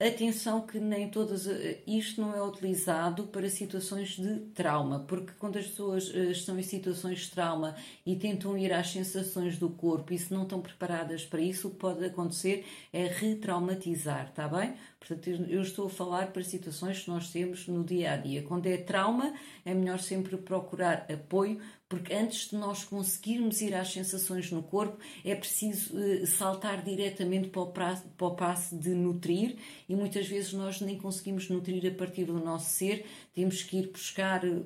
Atenção 0.00 0.62
que 0.62 0.80
nem 0.80 1.10
todas 1.10 1.46
eh, 1.46 1.82
isto 1.86 2.22
não 2.22 2.34
é 2.34 2.42
utilizado 2.42 3.24
para 3.26 3.50
situações 3.50 4.16
de 4.16 4.38
trauma, 4.54 5.00
porque 5.00 5.34
quando 5.38 5.58
as 5.58 5.66
pessoas 5.66 6.10
eh, 6.14 6.30
estão 6.30 6.58
em 6.58 6.62
situações 6.62 7.18
de 7.18 7.30
trauma 7.32 7.76
e 8.06 8.16
tentam 8.16 8.56
ir 8.56 8.72
às 8.72 8.90
sensações 8.90 9.58
do 9.58 9.68
corpo 9.68 10.14
e 10.14 10.18
se 10.18 10.32
não 10.32 10.44
estão 10.44 10.62
preparadas 10.62 11.26
para 11.26 11.42
isso, 11.42 11.68
o 11.68 11.72
que 11.72 11.76
pode 11.76 12.02
acontecer 12.02 12.64
é 12.90 13.08
retraumatizar, 13.08 14.28
está 14.30 14.48
bem? 14.48 14.72
Portanto, 14.98 15.28
eu 15.28 15.60
estou 15.60 15.86
a 15.86 15.90
falar 15.90 16.32
para 16.32 16.42
situações 16.44 17.00
que 17.00 17.10
nós 17.10 17.30
temos 17.30 17.68
no 17.68 17.84
dia 17.84 18.12
a 18.12 18.16
dia. 18.16 18.42
Quando 18.42 18.66
é 18.66 18.78
trauma, 18.78 19.34
é 19.66 19.74
melhor 19.74 19.98
sempre 19.98 20.38
procurar 20.38 21.06
apoio, 21.12 21.60
porque 21.90 22.14
antes 22.14 22.50
de 22.50 22.56
nós 22.56 22.84
conseguirmos 22.84 23.60
ir 23.60 23.74
às 23.74 23.92
sensações 23.92 24.52
no 24.52 24.62
corpo, 24.62 24.96
é 25.24 25.34
preciso 25.34 25.92
uh, 25.98 26.24
saltar 26.24 26.84
diretamente 26.84 27.48
para 27.48 27.62
o, 27.62 27.72
prazo, 27.72 28.04
para 28.16 28.28
o 28.28 28.36
passo 28.36 28.78
de 28.78 28.90
nutrir. 28.90 29.56
E 29.88 29.96
muitas 29.96 30.28
vezes 30.28 30.52
nós 30.52 30.80
nem 30.80 30.96
conseguimos 30.96 31.50
nutrir 31.50 31.84
a 31.92 31.98
partir 31.98 32.26
do 32.26 32.38
nosso 32.38 32.70
ser, 32.70 33.04
temos 33.34 33.64
que 33.64 33.78
ir 33.78 33.90
buscar 33.90 34.46
eh, 34.46 34.62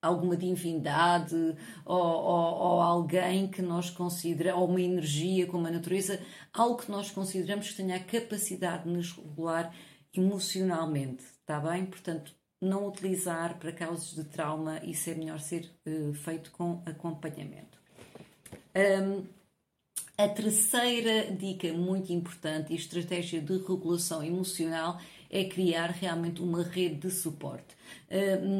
alguma 0.00 0.36
divindade 0.36 1.34
ou, 1.84 1.96
ou, 1.96 2.54
ou, 2.54 2.80
alguém 2.80 3.48
que 3.48 3.60
nós 3.60 3.90
consideramos, 3.90 4.62
ou 4.62 4.68
uma 4.68 4.80
energia 4.80 5.48
como 5.48 5.66
a 5.66 5.72
natureza, 5.72 6.22
algo 6.52 6.80
que 6.80 6.92
nós 6.92 7.10
consideramos 7.10 7.70
que 7.70 7.76
tenha 7.76 7.96
a 7.96 8.04
capacidade 8.04 8.84
de 8.84 8.90
nos 8.90 9.10
regular 9.10 9.74
emocionalmente, 10.14 11.24
está 11.24 11.58
bem? 11.58 11.86
Portanto, 11.86 12.37
não 12.60 12.88
utilizar 12.88 13.58
para 13.58 13.72
causas 13.72 14.14
de 14.14 14.24
trauma, 14.24 14.80
isso 14.84 15.10
é 15.10 15.14
melhor 15.14 15.40
ser 15.40 15.70
uh, 15.86 16.12
feito 16.14 16.50
com 16.50 16.82
acompanhamento. 16.84 17.78
Um, 18.74 19.24
a 20.16 20.28
terceira 20.28 21.30
dica 21.30 21.72
muito 21.72 22.12
importante 22.12 22.72
e 22.72 22.76
estratégia 22.76 23.40
de 23.40 23.56
regulação 23.58 24.22
emocional 24.22 25.00
é 25.30 25.44
criar 25.44 25.90
realmente 25.90 26.42
uma 26.42 26.62
rede 26.62 26.96
de 26.96 27.10
suporte. 27.10 27.76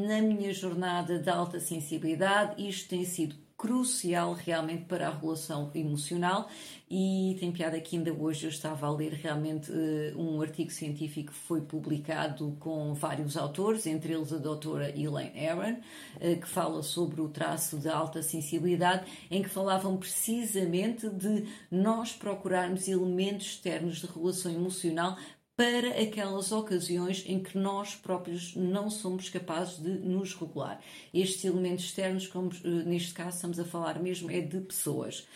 Na 0.07 0.21
minha 0.21 0.53
jornada 0.53 1.19
de 1.19 1.29
alta 1.29 1.59
sensibilidade, 1.59 2.63
isto 2.69 2.91
tem 2.91 3.05
sido 3.05 3.35
crucial 3.59 4.35
realmente 4.35 4.85
para 4.85 5.09
a 5.09 5.11
regulação 5.11 5.69
emocional 5.75 6.49
e 6.89 7.37
tem 7.41 7.51
piada 7.51 7.79
que 7.81 7.97
ainda 7.97 8.13
hoje 8.13 8.47
eu 8.47 8.51
estava 8.51 8.87
a 8.87 8.91
ler 8.91 9.13
realmente 9.13 9.71
uh, 9.71 10.17
um 10.17 10.41
artigo 10.41 10.71
científico 10.71 11.33
que 11.33 11.39
foi 11.39 11.61
publicado 11.61 12.57
com 12.61 12.95
vários 12.95 13.37
autores, 13.37 13.85
entre 13.87 14.15
eles 14.15 14.33
a 14.33 14.39
doutora 14.39 14.89
Elaine 14.97 15.47
Aron, 15.47 15.73
uh, 15.73 16.41
que 16.41 16.49
fala 16.49 16.85
sobre 16.85 17.21
o 17.21 17.29
traço 17.29 17.77
de 17.79 17.89
alta 17.89 18.23
sensibilidade, 18.23 19.11
em 19.29 19.43
que 19.43 19.49
falavam 19.49 19.97
precisamente 19.97 21.11
de 21.11 21.45
nós 21.69 22.13
procurarmos 22.13 22.87
elementos 22.87 23.47
externos 23.47 23.99
de 23.99 24.07
regulação 24.07 24.53
emocional 24.53 25.17
para 25.59 26.01
aquelas 26.01 26.53
ocasiões 26.53 27.25
em 27.27 27.43
que 27.43 27.59
nós 27.59 27.97
próprios 27.97 28.55
não 28.55 28.89
somos 28.89 29.29
capazes 29.29 29.83
de 29.83 29.91
nos 29.91 30.33
regular. 30.33 30.81
Estes 31.13 31.45
elementos 31.45 31.87
externos, 31.87 32.29
como 32.29 32.53
eh, 32.65 32.69
neste 32.87 33.13
caso 33.13 33.35
estamos 33.35 33.59
a 33.59 33.65
falar 33.65 34.01
mesmo, 34.01 34.31
é 34.31 34.41
de 34.41 34.61
pessoas. 34.61 35.27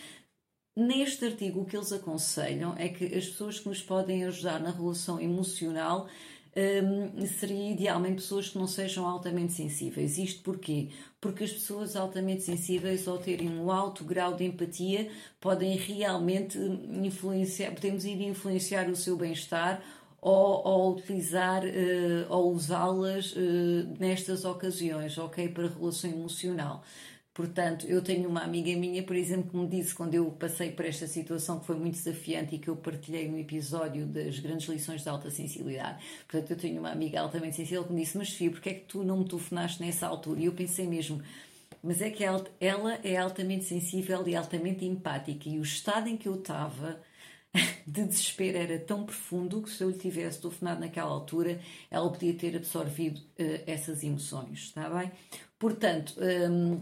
Neste 0.77 1.25
artigo, 1.25 1.63
o 1.63 1.65
que 1.65 1.77
eles 1.77 1.93
aconselham 1.93 2.73
é 2.79 2.89
que 2.89 3.05
as 3.07 3.27
pessoas 3.27 3.59
que 3.59 3.69
nos 3.69 3.83
podem 3.83 4.25
ajudar 4.25 4.61
na 4.61 4.71
regulação 4.71 5.21
emocional 5.21 6.09
um, 6.55 7.27
seria 7.27 7.73
idealmente 7.73 8.17
pessoas 8.17 8.51
que 8.51 8.59
não 8.59 8.69
sejam 8.69 9.05
altamente 9.05 9.55
sensíveis. 9.55 10.19
Isto 10.19 10.45
porquê? 10.45 10.91
Porque 11.21 11.43
as 11.43 11.53
pessoas 11.53 11.97
altamente 11.97 12.43
sensíveis, 12.43 13.09
ao 13.09 13.19
terem 13.19 13.51
um 13.51 13.73
alto 13.73 14.05
grau 14.05 14.35
de 14.35 14.45
empatia, 14.45 15.11
podem 15.41 15.77
realmente 15.77 16.57
influenciar, 16.59 17.73
podemos 17.73 18.05
ir 18.05 18.21
influenciar 18.23 18.89
o 18.89 18.95
seu 18.95 19.17
bem-estar 19.17 19.83
ou, 20.23 20.65
ou 20.65 20.97
utilizar 20.97 21.65
uh, 21.65 22.27
ou 22.31 22.53
usá-las 22.53 23.33
uh, 23.33 23.39
nestas 23.99 24.45
ocasiões, 24.45 25.19
ok? 25.19 25.49
Para 25.49 25.67
relação 25.67 26.09
emocional. 26.09 26.85
Portanto, 27.35 27.87
eu 27.87 28.03
tenho 28.03 28.29
uma 28.29 28.43
amiga 28.43 28.71
minha, 28.79 29.03
por 29.03 29.17
exemplo, 29.17 29.51
que 29.51 29.57
me 29.57 29.67
disse 29.67 29.95
quando 29.95 30.15
eu 30.15 30.31
passei 30.33 30.71
por 30.71 30.85
esta 30.85 31.07
situação 31.07 31.59
que 31.59 31.67
foi 31.67 31.77
muito 31.77 31.95
desafiante 31.95 32.55
e 32.55 32.59
que 32.59 32.69
eu 32.69 32.77
partilhei 32.77 33.29
no 33.29 33.39
episódio 33.39 34.07
das 34.07 34.39
grandes 34.39 34.69
lições 34.69 35.03
de 35.03 35.09
alta 35.09 35.31
sensibilidade. 35.31 36.05
Portanto, 36.29 36.51
eu 36.51 36.57
tenho 36.57 36.79
uma 36.79 36.91
amiga 36.91 37.21
altamente 37.21 37.57
sensível 37.57 37.85
que 37.85 37.93
me 37.93 38.03
disse: 38.03 38.17
Mas, 38.17 38.29
filho, 38.29 38.53
porquê 38.53 38.69
é 38.69 38.75
que 38.75 38.85
tu 38.85 39.03
não 39.03 39.19
me 39.19 39.25
telefonaste 39.25 39.83
nessa 39.83 40.07
altura? 40.07 40.41
E 40.41 40.45
eu 40.45 40.53
pensei 40.53 40.87
mesmo: 40.87 41.21
Mas 41.83 42.01
é 42.01 42.11
que 42.11 42.23
ela 42.23 42.95
é 43.03 43.17
altamente 43.17 43.65
sensível 43.65 44.29
e 44.29 44.37
altamente 44.37 44.85
empática, 44.85 45.49
e 45.49 45.59
o 45.59 45.63
estado 45.63 46.09
em 46.09 46.17
que 46.17 46.29
eu 46.29 46.35
estava 46.35 47.01
de 47.87 48.05
desespero 48.05 48.57
era 48.57 48.79
tão 48.79 49.05
profundo 49.05 49.63
que 49.63 49.71
se 49.71 49.83
eu 49.83 49.91
lhe 49.91 49.99
tivesse 49.99 50.41
telefonado 50.41 50.81
naquela 50.81 51.11
altura, 51.11 51.61
ela 51.91 52.11
podia 52.11 52.35
ter 52.35 52.57
absorvido 52.57 53.19
uh, 53.19 53.63
essas 53.67 54.03
emoções, 54.03 54.61
está 54.61 54.89
bem? 54.89 55.11
Portanto, 55.59 56.15
um, 56.51 56.81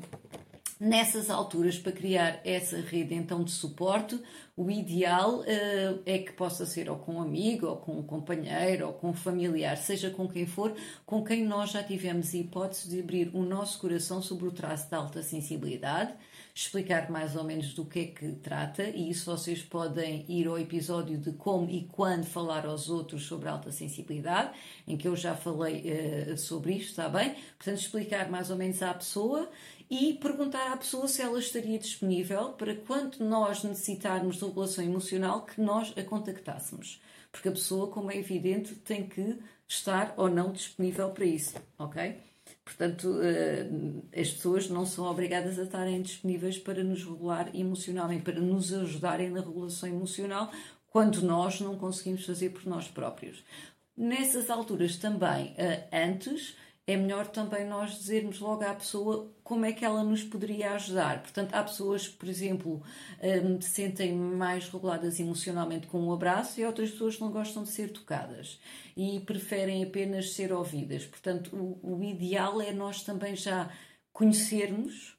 nessas 0.79 1.29
alturas, 1.29 1.79
para 1.79 1.93
criar 1.93 2.41
essa 2.45 2.81
rede 2.81 3.15
então 3.15 3.43
de 3.43 3.51
suporte, 3.51 4.19
o 4.57 4.71
ideal 4.71 5.41
uh, 5.41 6.03
é 6.07 6.19
que 6.19 6.33
possa 6.33 6.65
ser 6.65 6.89
ou 6.89 6.97
com 6.97 7.15
um 7.15 7.23
amigo, 7.23 7.67
ou 7.67 7.77
com 7.77 7.99
um 7.99 8.03
companheiro, 8.03 8.87
ou 8.87 8.93
com 8.93 9.11
um 9.11 9.15
familiar, 9.15 9.77
seja 9.77 10.11
com 10.11 10.29
quem 10.29 10.47
for, 10.47 10.73
com 11.05 11.25
quem 11.25 11.45
nós 11.45 11.71
já 11.71 11.83
tivemos 11.83 12.33
a 12.33 12.39
hipótese 12.39 12.89
de 12.89 13.01
abrir 13.01 13.31
o 13.35 13.43
nosso 13.43 13.79
coração 13.81 14.23
sobre 14.23 14.47
o 14.47 14.53
traço 14.53 14.89
de 14.89 14.95
alta 14.95 15.23
sensibilidade 15.23 16.15
explicar 16.61 17.11
mais 17.11 17.37
ou 17.37 17.43
menos 17.43 17.73
do 17.73 17.87
que 17.87 18.01
é 18.01 18.05
que 18.07 18.33
trata, 18.33 18.83
e 18.83 19.09
isso 19.09 19.25
vocês 19.25 19.63
podem 19.63 20.27
ir 20.29 20.47
ao 20.47 20.59
episódio 20.59 21.17
de 21.17 21.33
como 21.33 21.71
e 21.71 21.89
quando 21.91 22.27
falar 22.27 22.67
aos 22.67 22.91
outros 22.91 23.25
sobre 23.25 23.49
alta 23.49 23.73
sensibilidade, 23.73 24.53
em 24.87 24.95
que 24.95 25.09
eu 25.09 25.17
já 25.17 25.35
falei 25.35 25.83
uh, 25.91 26.37
sobre 26.37 26.75
isto, 26.75 26.91
está 26.91 27.09
bem? 27.09 27.35
Portanto, 27.57 27.79
explicar 27.79 28.31
mais 28.31 28.51
ou 28.51 28.57
menos 28.57 28.83
à 28.83 28.93
pessoa 28.93 29.49
e 29.89 30.13
perguntar 30.15 30.71
à 30.71 30.77
pessoa 30.77 31.09
se 31.09 31.23
ela 31.23 31.39
estaria 31.39 31.79
disponível 31.79 32.51
para 32.51 32.75
quando 32.75 33.19
nós 33.21 33.65
necessitarmos 33.65 34.37
de 34.37 34.45
regulação 34.45 34.85
emocional 34.85 35.47
que 35.47 35.61
nós 35.63 35.95
a 35.97 36.03
contactássemos. 36.03 37.01
Porque 37.33 37.49
a 37.49 37.53
pessoa, 37.53 37.89
como 37.89 38.11
é 38.11 38.19
evidente, 38.19 38.75
tem 38.75 39.09
que 39.09 39.39
estar 39.67 40.13
ou 40.19 40.29
não 40.29 40.53
disponível 40.53 41.11
para 41.11 41.25
isso, 41.25 41.55
ok? 41.79 42.30
Portanto, 42.71 43.21
eh, 43.21 43.67
as 44.19 44.31
pessoas 44.31 44.69
não 44.69 44.87
são 44.87 45.05
obrigadas 45.07 45.59
a 45.59 45.65
estarem 45.65 46.01
disponíveis 46.01 46.57
para 46.57 46.85
nos 46.85 47.05
regular 47.05 47.51
emocionalmente, 47.53 48.23
para 48.23 48.41
nos 48.41 48.73
ajudarem 48.73 49.29
na 49.29 49.41
regulação 49.41 49.89
emocional, 49.89 50.51
quando 50.87 51.21
nós 51.21 51.61
não 51.61 51.77
conseguimos 51.77 52.25
fazer 52.25 52.51
por 52.51 52.65
nós 52.67 52.87
próprios. 52.87 53.43
Nessas 53.97 54.49
alturas 54.49 54.97
também, 54.97 55.53
eh, 55.59 55.89
antes, 55.93 56.57
é 56.87 56.97
melhor 56.97 57.29
também 57.29 57.67
nós 57.67 57.99
dizermos 57.99 58.41
logo 58.41 58.65
à 58.65 58.75
pessoa 58.75 59.33
como 59.45 59.65
é 59.65 59.73
que 59.73 59.85
ela 59.85 60.03
nos 60.03 60.25
poderia 60.25 60.73
ajudar. 60.73 61.23
Portanto, 61.23 61.55
há 61.55 61.63
pessoas 61.63 62.09
que, 62.09 62.17
por 62.17 62.29
exemplo, 62.29 62.83
um, 63.23 63.61
se 63.61 63.71
sentem 63.71 64.15
mais 64.15 64.69
reguladas 64.69 65.21
emocionalmente 65.21 65.87
com 65.87 66.01
um 66.01 66.13
abraço 66.13 66.61
e 66.61 66.65
outras 66.65 66.91
pessoas 66.91 67.17
que 67.17 67.21
não 67.21 67.31
gostam 67.31 67.63
de 67.63 67.69
ser 67.69 67.93
tocadas 67.93 68.59
e 68.97 69.21
preferem 69.21 69.85
apenas 69.85 70.33
ser 70.33 70.53
ouvidas. 70.53 71.07
Portanto, 71.07 71.55
o, 71.55 71.97
o 71.99 72.05
ideal 72.05 72.61
é 72.61 72.73
nós 72.73 73.03
também 73.03 73.37
já 73.37 73.71
conhecermos 74.13 75.17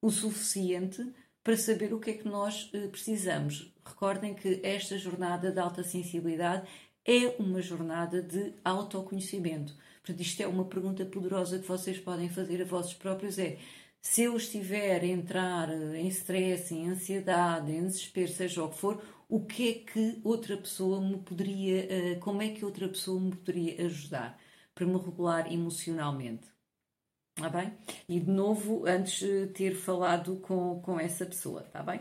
o 0.00 0.10
suficiente 0.10 1.12
para 1.42 1.56
saber 1.56 1.92
o 1.92 2.00
que 2.00 2.10
é 2.10 2.14
que 2.14 2.28
nós 2.28 2.70
uh, 2.72 2.88
precisamos. 2.88 3.72
Recordem 3.84 4.34
que 4.34 4.60
esta 4.62 4.98
jornada 4.98 5.52
de 5.52 5.60
alta 5.60 5.82
sensibilidade 5.82 6.66
é 7.04 7.36
uma 7.38 7.62
jornada 7.62 8.20
de 8.20 8.52
autoconhecimento 8.64 9.76
Portanto, 10.06 10.20
isto 10.20 10.40
é 10.40 10.46
uma 10.46 10.64
pergunta 10.64 11.04
poderosa 11.04 11.58
que 11.58 11.66
vocês 11.66 11.98
podem 11.98 12.28
fazer 12.28 12.62
a 12.62 12.64
vossos 12.64 12.94
próprios: 12.94 13.40
é 13.40 13.58
se 14.00 14.22
eu 14.22 14.36
estiver 14.36 15.02
a 15.02 15.06
entrar 15.06 15.68
em 15.96 16.06
stress, 16.08 16.72
em 16.72 16.88
ansiedade, 16.88 17.72
em 17.72 17.84
desespero, 17.86 18.30
seja 18.30 18.62
o 18.62 18.70
que 18.70 18.78
for, 18.78 19.02
o 19.28 19.44
que 19.44 19.68
é 19.68 19.74
que 19.92 20.20
outra 20.22 20.56
pessoa 20.56 21.00
me 21.00 21.18
poderia, 21.18 22.12
eh, 22.12 22.14
como 22.20 22.40
é 22.40 22.50
que 22.50 22.64
outra 22.64 22.88
pessoa 22.88 23.20
me 23.20 23.34
poderia 23.34 23.84
ajudar 23.86 24.38
para 24.74 24.86
me 24.86 24.96
regular 24.96 25.52
emocionalmente? 25.52 26.46
Está 27.36 27.48
bem? 27.50 27.76
E 28.08 28.20
de 28.20 28.30
novo, 28.30 28.86
antes 28.86 29.20
de 29.20 29.48
ter 29.48 29.74
falado 29.74 30.36
com, 30.40 30.80
com 30.82 31.00
essa 31.00 31.26
pessoa, 31.26 31.62
está 31.62 31.82
bem? 31.82 32.00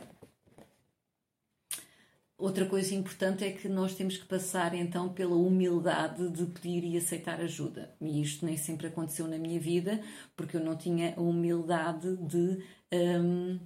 Outra 2.38 2.66
coisa 2.66 2.94
importante 2.94 3.46
é 3.46 3.52
que 3.52 3.70
nós 3.70 3.96
temos 3.96 4.18
que 4.18 4.26
passar 4.26 4.74
então 4.74 5.14
pela 5.14 5.36
humildade 5.36 6.30
de 6.32 6.46
pedir 6.48 6.84
e 6.84 6.98
aceitar 6.98 7.40
ajuda. 7.40 7.96
E 8.02 8.22
isto 8.22 8.46
nem 8.46 8.58
sempre 8.58 8.88
aconteceu 8.88 9.28
na 9.28 9.38
minha 9.38 9.60
vida, 9.60 10.02
porque 10.36 10.58
eu 10.58 10.64
não 10.64 10.76
tinha 10.76 11.16
a 11.16 11.22
humildade 11.22 12.18
de 12.18 12.62
um, 12.94 13.60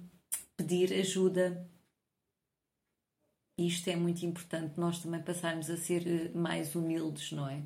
pedir 0.56 0.92
ajuda. 0.92 1.68
Isto 3.58 3.90
é 3.90 3.96
muito 3.96 4.24
importante, 4.24 4.78
nós 4.78 5.02
também 5.02 5.20
passarmos 5.20 5.68
a 5.68 5.76
ser 5.76 6.06
eh, 6.06 6.30
mais 6.32 6.74
humildes, 6.74 7.32
não 7.32 7.46
é? 7.48 7.62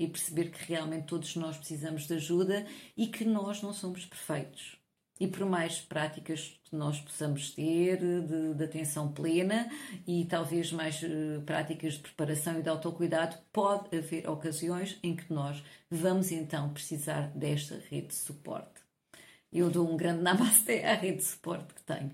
e 0.00 0.08
perceber 0.08 0.50
que 0.50 0.64
realmente 0.64 1.08
todos 1.08 1.36
nós 1.36 1.58
precisamos 1.58 2.06
de 2.06 2.14
ajuda 2.14 2.66
e 2.96 3.06
que 3.06 3.22
nós 3.22 3.60
não 3.60 3.70
somos 3.70 4.06
perfeitos. 4.06 4.79
E 5.20 5.28
por 5.28 5.44
mais 5.44 5.78
práticas 5.78 6.58
que 6.64 6.74
nós 6.74 6.98
possamos 6.98 7.50
ter 7.50 7.98
de, 7.98 8.54
de 8.54 8.64
atenção 8.64 9.12
plena 9.12 9.70
e 10.06 10.24
talvez 10.24 10.72
mais 10.72 11.02
uh, 11.02 11.42
práticas 11.44 11.92
de 11.94 12.00
preparação 12.00 12.58
e 12.58 12.62
de 12.62 12.70
autocuidado, 12.70 13.36
pode 13.52 13.94
haver 13.94 14.26
ocasiões 14.26 14.98
em 15.02 15.14
que 15.14 15.30
nós 15.30 15.62
vamos 15.90 16.32
então 16.32 16.70
precisar 16.70 17.28
desta 17.34 17.78
rede 17.90 18.08
de 18.08 18.14
suporte. 18.14 18.80
Eu 19.52 19.68
dou 19.68 19.92
um 19.92 19.96
grande 19.96 20.22
namaste 20.24 20.80
à 20.82 20.94
rede 20.94 21.18
de 21.18 21.24
suporte 21.24 21.74
que 21.74 21.82
tenho. 21.82 22.12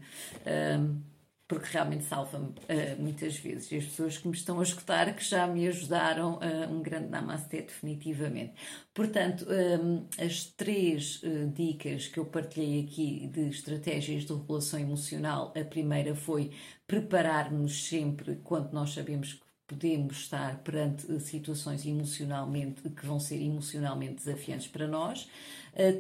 Porque 1.49 1.69
realmente 1.73 2.05
salva-me 2.05 2.49
uh, 2.49 3.01
muitas 3.01 3.37
vezes. 3.37 3.71
E 3.71 3.77
as 3.77 3.85
pessoas 3.85 4.19
que 4.19 4.27
me 4.27 4.35
estão 4.35 4.59
a 4.59 4.63
escutar 4.63 5.15
que 5.15 5.25
já 5.25 5.47
me 5.47 5.67
ajudaram, 5.69 6.35
uh, 6.35 6.73
um 6.73 6.83
grande 6.83 7.09
namastê, 7.09 7.63
definitivamente. 7.63 8.53
Portanto, 8.93 9.47
um, 9.49 10.07
as 10.19 10.45
três 10.45 11.23
uh, 11.23 11.49
dicas 11.55 12.09
que 12.09 12.19
eu 12.19 12.25
partilhei 12.25 12.85
aqui 12.85 13.29
de 13.29 13.49
estratégias 13.49 14.25
de 14.25 14.33
regulação 14.33 14.81
emocional, 14.81 15.53
a 15.57 15.65
primeira 15.65 16.15
foi 16.15 16.51
preparar-nos 16.87 17.87
sempre 17.87 18.37
quando 18.43 18.73
nós 18.73 18.93
sabemos 18.93 19.35
que 19.35 19.46
podemos 19.67 20.17
estar 20.19 20.59
perante 20.59 21.21
situações 21.21 21.85
emocionalmente 21.85 22.89
que 22.89 23.07
vão 23.07 23.19
ser 23.19 23.43
emocionalmente 23.43 24.15
desafiantes 24.15 24.67
para 24.67 24.87
nós 24.87 25.29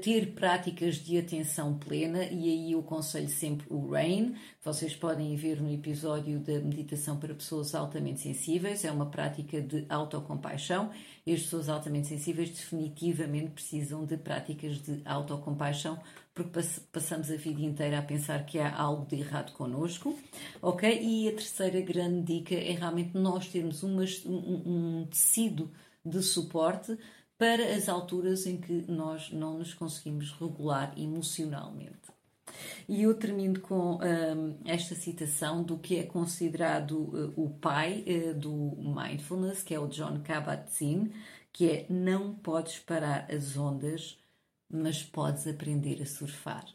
ter 0.02 0.32
práticas 0.32 0.94
de 0.94 1.18
atenção 1.18 1.76
plena, 1.76 2.24
e 2.24 2.48
aí 2.48 2.72
eu 2.72 2.80
aconselho 2.80 3.28
sempre 3.28 3.66
o 3.68 3.90
RAIN, 3.90 4.34
vocês 4.64 4.96
podem 4.96 5.36
ver 5.36 5.60
no 5.60 5.70
episódio 5.70 6.38
da 6.38 6.58
meditação 6.60 7.18
para 7.18 7.34
pessoas 7.34 7.74
altamente 7.74 8.20
sensíveis, 8.20 8.86
é 8.86 8.90
uma 8.90 9.04
prática 9.04 9.60
de 9.60 9.84
autocompaixão, 9.90 10.90
e 11.26 11.34
as 11.34 11.42
pessoas 11.42 11.68
altamente 11.68 12.06
sensíveis 12.06 12.48
definitivamente 12.48 13.50
precisam 13.50 14.06
de 14.06 14.16
práticas 14.16 14.80
de 14.80 15.02
autocompaixão, 15.04 16.00
porque 16.36 16.60
passamos 16.92 17.30
a 17.30 17.36
vida 17.36 17.62
inteira 17.62 17.98
a 17.98 18.02
pensar 18.02 18.44
que 18.44 18.58
há 18.58 18.76
algo 18.76 19.06
de 19.06 19.16
errado 19.16 19.54
connosco, 19.54 20.14
ok? 20.60 21.00
E 21.02 21.26
a 21.28 21.32
terceira 21.32 21.80
grande 21.80 22.34
dica 22.34 22.54
é 22.54 22.72
realmente 22.72 23.16
nós 23.16 23.48
termos 23.48 23.82
uma, 23.82 24.04
um, 24.26 25.00
um 25.00 25.06
tecido 25.06 25.72
de 26.04 26.22
suporte 26.22 26.98
para 27.38 27.74
as 27.74 27.88
alturas 27.88 28.44
em 28.44 28.58
que 28.58 28.84
nós 28.86 29.32
não 29.32 29.58
nos 29.58 29.72
conseguimos 29.72 30.30
regular 30.32 30.92
emocionalmente. 30.98 32.14
E 32.86 33.02
eu 33.02 33.14
termino 33.14 33.58
com 33.60 33.94
um, 33.96 34.58
esta 34.66 34.94
citação 34.94 35.62
do 35.62 35.78
que 35.78 35.98
é 35.98 36.02
considerado 36.02 36.98
uh, 36.98 37.32
o 37.34 37.48
pai 37.48 38.04
uh, 38.06 38.34
do 38.34 38.76
mindfulness, 38.76 39.62
que 39.62 39.74
é 39.74 39.80
o 39.80 39.88
John 39.88 40.20
Kabat-Zinn, 40.20 41.10
que 41.50 41.70
é 41.70 41.86
não 41.88 42.34
podes 42.34 42.78
parar 42.78 43.26
as 43.30 43.56
ondas, 43.56 44.18
mas 44.68 45.02
podes 45.02 45.46
aprender 45.46 46.00
a 46.02 46.06
surfar. 46.06 46.66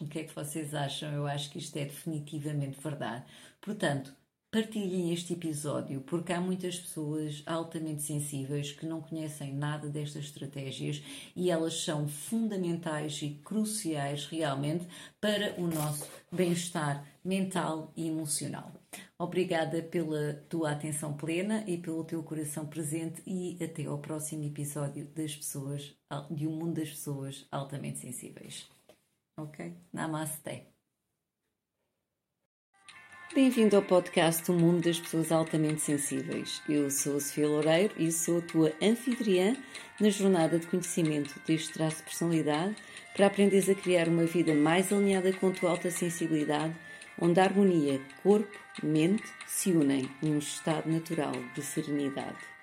O 0.00 0.06
que 0.06 0.20
é 0.20 0.24
que 0.24 0.34
vocês 0.34 0.74
acham? 0.74 1.12
Eu 1.12 1.26
acho 1.26 1.50
que 1.50 1.58
isto 1.58 1.76
é 1.76 1.84
definitivamente 1.84 2.80
verdade. 2.80 3.24
Portanto, 3.60 4.14
Partilhem 4.50 5.12
este 5.12 5.34
episódio 5.34 6.00
porque 6.00 6.32
há 6.32 6.40
muitas 6.40 6.78
pessoas 6.78 7.42
altamente 7.44 8.00
sensíveis 8.00 8.72
que 8.72 8.86
não 8.86 9.02
conhecem 9.02 9.52
nada 9.52 9.90
destas 9.90 10.24
estratégias 10.24 11.02
e 11.36 11.50
elas 11.50 11.84
são 11.84 12.08
fundamentais 12.08 13.20
e 13.20 13.38
cruciais 13.44 14.24
realmente 14.24 14.86
para 15.20 15.54
o 15.60 15.66
nosso 15.66 16.08
bem-estar 16.32 17.04
mental 17.22 17.92
e 17.94 18.08
emocional. 18.08 18.72
Obrigada 19.18 19.82
pela 19.82 20.34
tua 20.48 20.70
atenção 20.70 21.16
plena 21.16 21.64
e 21.66 21.76
pelo 21.76 22.04
teu 22.04 22.22
coração 22.22 22.66
presente 22.66 23.20
e 23.26 23.58
até 23.62 23.84
ao 23.84 23.98
próximo 23.98 24.44
episódio 24.44 25.06
das 25.06 25.34
pessoas 25.34 25.96
de 26.30 26.46
um 26.46 26.52
mundo 26.52 26.74
das 26.80 26.90
pessoas 26.90 27.46
altamente 27.50 27.98
sensíveis. 27.98 28.68
Ok? 29.36 29.74
Namaste. 29.92 30.66
Bem-vindo 33.34 33.76
ao 33.76 33.82
podcast 33.82 34.50
O 34.50 34.54
Mundo 34.54 34.84
das 34.84 34.98
Pessoas 34.98 35.30
Altamente 35.30 35.82
Sensíveis. 35.82 36.62
Eu 36.68 36.90
sou 36.90 37.18
a 37.18 37.20
Sofia 37.20 37.46
Loureiro 37.46 37.94
e 37.98 38.10
sou 38.10 38.38
a 38.38 38.42
tua 38.42 38.72
anfitriã 38.80 39.54
na 40.00 40.08
jornada 40.08 40.58
de 40.58 40.66
conhecimento 40.66 41.38
deste 41.46 41.74
traço 41.74 41.98
de 41.98 42.04
personalidade 42.04 42.74
para 43.14 43.26
aprenderes 43.26 43.68
a 43.68 43.74
criar 43.74 44.08
uma 44.08 44.24
vida 44.24 44.54
mais 44.54 44.92
alinhada 44.92 45.32
com 45.34 45.48
a 45.48 45.52
tua 45.52 45.70
alta 45.70 45.90
sensibilidade, 45.90 46.74
onde 47.20 47.40
a 47.40 47.44
harmonia 47.44 48.00
corpo-mente 48.22 49.24
se 49.46 49.72
unem 49.72 50.08
num 50.22 50.38
estado 50.38 50.90
natural 50.90 51.32
de 51.54 51.62
serenidade. 51.62 52.57